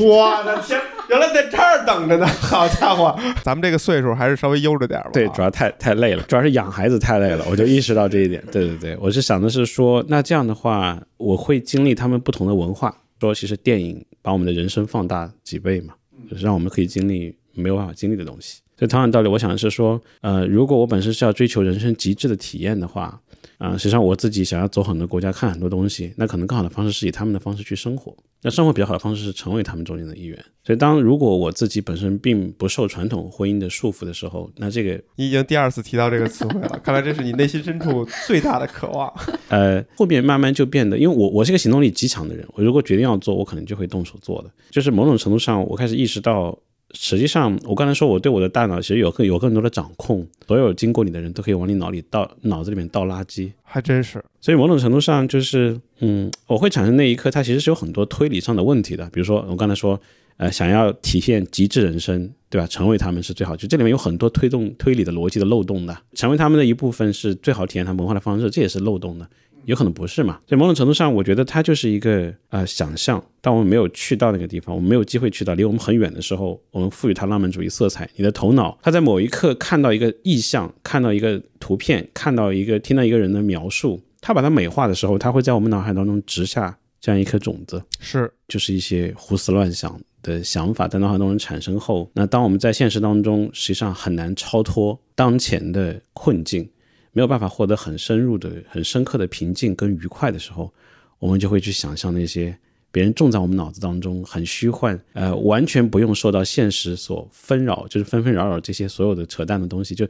[0.00, 0.80] 我的天，
[1.10, 2.26] 原来在这儿等着呢！
[2.38, 5.10] 好家伙，咱们这个岁数还是稍微悠着点儿吧。
[5.12, 8.40] 对，主要太太累了，主要是养孩子太累了，我就意识到这一点。
[8.52, 12.96] 对对对，我是想的是说，那这样的话，我会经历他们不同的文化。
[13.20, 15.94] 说其实电影把我们的人生放大几倍嘛，
[16.30, 18.60] 就是让我们可以经历没有办法经历的东西。
[18.76, 23.20] 所以同样道理，我想的是说，呃，如果我本身是要追求人生极致的体验的话，
[23.62, 28.14] 啊、实际上我自己想要走很多国家看很多东西，那可能更好的方式是以他们的方式去生活。
[28.42, 30.36] 那生活比较好的方式是成为他们中间的一员。
[30.64, 39.12] 所以当如果我自己本身并不受传统婚姻的束缚的时候，那这个你已经第二次提到这个词汇了，看来这是你内心深处最大的渴望。
[39.48, 44.50] 呃，后面慢慢就变得，因为我我是一个行动力极强的人，我如果决定要做，我可能就会动手做的。
[44.70, 46.58] 就是某种程度上，我开始意识到，
[46.92, 53.50] 实际上我刚才说我对我的大脑其实有更有更多的掌控，所有经过你的人都可以往你脑里倒脑子里面倒垃圾。
[53.62, 59.08] 还真是，所以某种程度上就是，嗯，我会产生那一刻，它其实是有很多推理上的问题的。
[59.10, 59.98] 比如说我刚才说，
[60.36, 62.66] 呃，想要体现极致人生，对吧？
[62.66, 65.96] 成为他们是最好，就这里面有很多推动推理的逻辑的漏洞的。
[66.14, 69.26] 成为他们的一部分是最好体验他们文化的方式，这也是漏洞的。
[69.64, 70.40] 有可能不是嘛？
[70.46, 73.22] 所以某种程度上，我觉得它就是一个呃想象。
[73.40, 78.08] 当我们没有去到那个地方，我们没有机会去到离我们很远的时候，我们赋予它浪漫主义色彩。
[78.16, 87.82] 你的头脑，它在某一刻看到一个意象，看到一个图片，看到一个听到一个人的描述，它把它美化的时候，它会在我们脑海当中植下这样一颗种子。
[87.98, 96.68] 是就是一些胡思乱想的想法在脑海当中产生后，那当我们在现实当中实际上很难超脱当前的困境，
[97.12, 100.72] 没有办法获得很深入的、很深刻的平静跟愉快的时候，
[101.18, 102.56] 我们就会去想象那些
[102.90, 110.06] 别人种在我们脑子当中很虚幻，呃，完全不用受到现实所纷扰，就是纷纷扰扰这些所有的扯淡的东西，就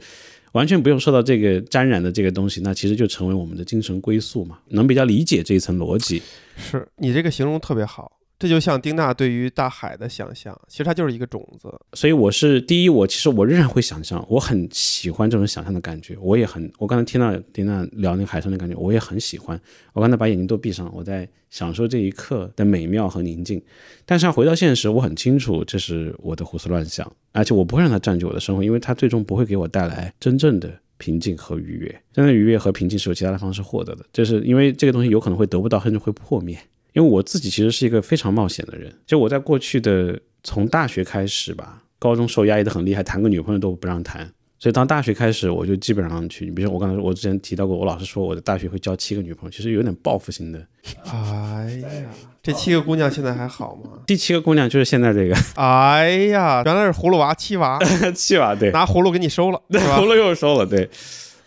[0.53, 4.59] 完全不用受到这个沾染的这个东西，那其实就成为我们的精神归宿嘛。
[4.69, 6.21] 能比较理解这一层逻辑，
[6.55, 8.11] 是，你这个形容特别好。
[8.39, 11.73] 这就像丁娜对于大海的想象，其实它就是一个种子。
[11.93, 19.57] 所以我是第一，我其实我仍然会想象，我很喜欢这种想象的感觉，我也很，我刚才听到丁娜聊那个海上的感觉，我也很喜欢。
[19.93, 23.61] 我刚才把眼睛都闭上，我在享受这一刻的美妙和宁静。
[24.05, 32.01] 但是要回到现实，我很清楚这是我的胡思乱想，而且我不会让它占据我的生活，因为它最终不会给我带来真正的平静和愉悦。
[32.11, 36.57] 真的愉悦和平静是有其他的方式获得的，就是因为这个东西有可能会得不到，甚至会破灭。
[36.93, 50.65] 因为我自己其实是一个非常冒险的人，就我在过去的从大学开始吧，高中受压抑的很厉害，谈个女朋友都不让谈，所以当大学开始，我就基本上去，你比如说我刚才我之前提到过，我老师说我的大学会交七个女朋友，其实有点报复性的。
[51.11, 52.09] 哎呀，
[52.43, 54.01] 这七个姑娘现在还好吗？
[54.05, 57.79] 第七个姑娘就是现在这个哎呀，原来是葫芦娃七娃，
[58.13, 60.05] 七娃，对，拿葫芦给你收了，对葫？
[60.05, 60.87] 芦又收了，对。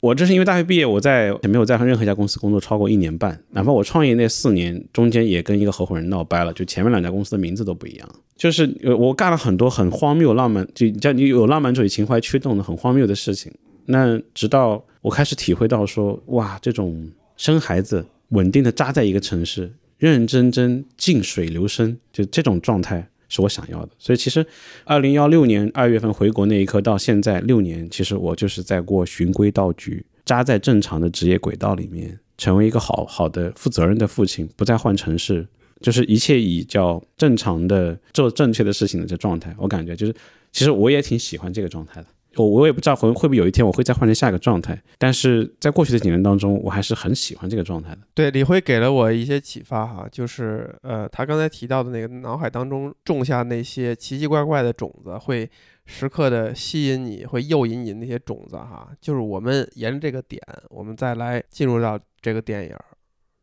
[0.01, 8.09] 我这是因为大学毕业，我在也没有在任何一家公司工作超过一年半，哪怕我创业那四年中间也跟一个合伙人闹掰了，就前面两家公司的名字都不一样。
[8.37, 13.51] 就是呃，我干了很多很荒谬、浪漫，就叫你有浪漫主义情怀驱动的很荒谬的事情。
[13.87, 23.91] 那直到我开始体会到说，哇，这种生孩子、稳定的扎在一个城市，认认真真、静水流深，就这种状态是我想要的。
[23.99, 24.47] 所以其实，
[24.85, 35.47] 二零幺六年二月份回国那一刻到现在六年，其实我就是在过循规蹈矩，扎在正常的职业轨道里面，成为一个好好的、负责任的父亲，不再换城市，
[35.81, 39.55] 就是一切以叫正常的做正确的事情的这状态。
[39.59, 40.15] 我感觉就是，
[40.53, 42.07] 其实我也挺喜欢这个状态的。
[42.37, 47.99] 我我也不知道会会不会有一天我会再换成下一个状态，但是在过去的几年当中，我还是很喜欢这个状态的。
[48.15, 55.49] 对，李辉给了我一些启发哈，就是呃，他刚才提到的那个脑海当中种下那些奇奇怪怪的种子，会
[55.87, 58.91] 时刻的吸引你，会诱引你那些种子哈。
[59.01, 62.77] 就是我们沿着这个点，我们再来进入到这个电影。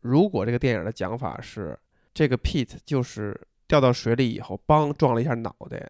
[0.02, 1.78] 如果这个电影的讲法是
[2.14, 5.90] 这个 Pete 就是掉到水里以后，梆撞了一下脑袋，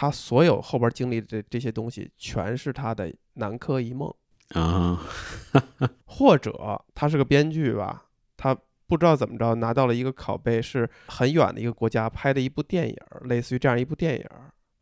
[0.00, 4.08] 他所有后边经历的这这些东西，全是他的南柯一梦。
[4.50, 5.02] 啊，
[6.04, 8.04] 或者他是个编剧吧，
[8.36, 14.24] 他不知道怎么着拿到了一个拷贝，是很远的一个国家拍的一部电影，类似于这样一部电影，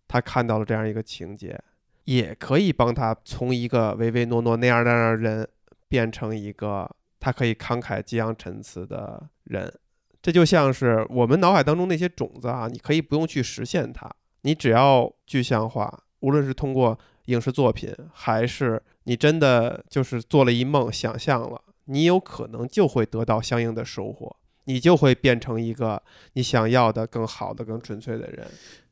[0.06, 1.58] 他看到了这样一个情节，
[2.04, 5.48] 也可以帮他从一个唯唯诺诺那样那样的人
[5.88, 9.72] 变成一个他可以慷慨激昂陈词的人。
[10.20, 14.08] 这就像是我们脑海当中那些种子啊，你可以不用去实现它，
[14.46, 24.36] 你只要具象化，无论是通过影视作品，还是你真的就是做了一梦，想象了，你有可能就会得到相应的收获，
[24.66, 26.00] 你就会变成一个
[26.34, 28.46] 你想要的更好的、更纯粹的人。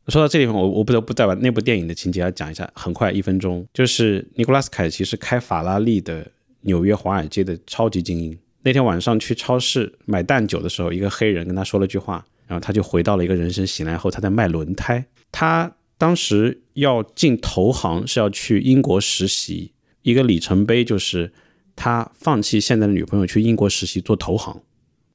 [0.09, 6.27] 说到这地方，我我不得不再把那部电影的情节要讲一下，很快一分钟，就是尼古拉斯凯奇是开法拉利的
[6.63, 8.37] 纽约华尔街的超级精英。
[8.63, 15.07] 那天晚上去超市买淡酒的时候，一个黑人跟他说了句话，然后他就回到了一个人生醒来后他在卖轮胎。
[15.37, 19.73] 他当时要进投行是要去英国实习，
[20.03, 21.33] 一个里程碑就是
[21.75, 24.63] 他放弃现在的女朋友去英国实习做投行。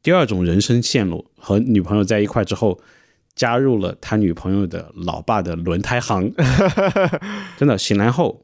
[0.04, 2.82] 第二种人生线路和女朋友在一块之后，
[3.34, 6.34] 加入了他女朋友的老爸的轮胎行。
[7.58, 8.44] 真的醒来后，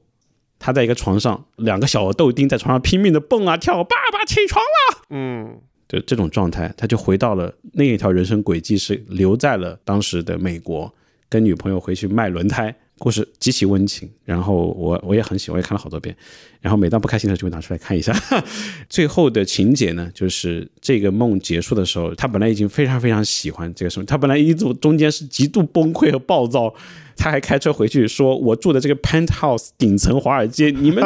[0.58, 5.02] 他在一个床上，两个小豆丁在床上拼命的蹦啊跳，爸爸起床了。
[5.10, 5.60] 嗯，
[5.90, 10.94] 就这种状态，他就回到了那一条人生轨迹，是留在了当时的美国，
[11.36, 14.10] 跟女朋友回去卖轮胎，故事极其温情。
[14.24, 16.16] 然后我我也很喜欢，也看了好多遍。
[16.62, 18.18] 然后每当不开心的时候，就会拿出来看一下。
[18.90, 26.74] 最后的情节呢，就是这个梦结束的时候，他本来已经非常非常喜欢这个生活，他本来一度中间是极度崩溃和暴躁，
[27.18, 31.04] 他还开车回去说：“我住的这个 penthouse 顶层华尔街，你们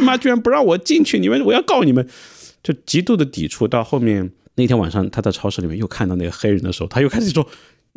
[0.00, 2.06] 妈居然不让我进去，你们我要告你们。”
[2.62, 3.68] 就极度的抵触。
[3.68, 7.46] 到后面那天晚上，他在超市里面又看到那个黑人的时候，他又开始说：“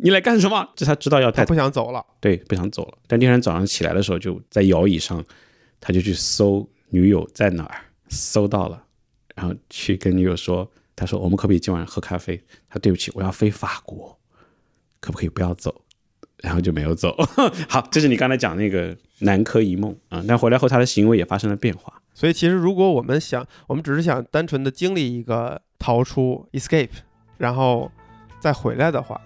[0.02, 2.04] 你来干什么？”这他知道要太他不想走了。
[2.20, 2.98] 对不想走了。
[3.06, 5.24] 但第二天早上起来的时候，就在摇椅上，
[5.80, 8.82] 他就去搜女友在哪儿，搜到了，
[9.34, 14.18] 然后去跟女友说：“他说我们可不可以今晚喝咖啡？”他对不起，我要飞法国，
[15.00, 15.82] 可不可以不要走？
[16.42, 17.14] 然后就没有走。
[17.68, 22.00] 好，这是你刚才讲那个南柯一梦啊、但回来后他的行为也发生了变化。
[22.14, 26.88] 所以其实如果我们想，我们只是想单纯的经历一个逃出 escape，
[27.36, 27.90] 然后
[28.40, 29.20] 再回来的话，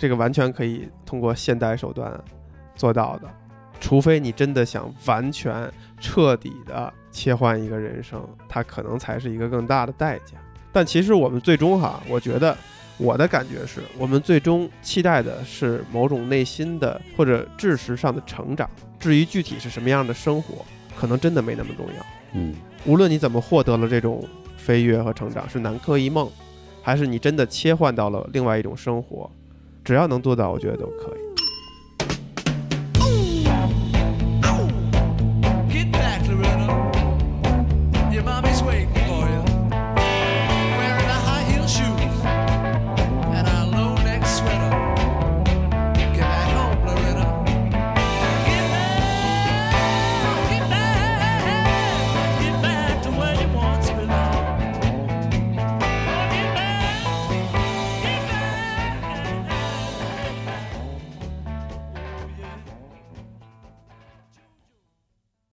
[0.00, 2.10] 这个完全可以通过现代手段
[2.74, 3.28] 做到的。
[3.78, 5.70] 除非你真的想完全
[6.00, 10.38] 彻底的切换一个人生，它可能才是一个更大的代价。
[10.72, 12.56] 但其实我们最终哈，我觉得
[12.96, 18.68] 我的感觉是我们最终期待的是某种内心的或者知识上的成长。
[18.98, 20.64] 至于具体是什么样的生活，
[20.98, 22.06] 可能真的没那么重要。
[22.32, 22.54] 嗯，
[22.86, 24.26] 无论你怎么获得了这种
[24.56, 26.26] 飞跃和成长，是南柯一梦，
[26.82, 29.30] 还是你真的切换到了另外一种生活，
[29.90, 31.29] 只要能做到，我觉得都可以。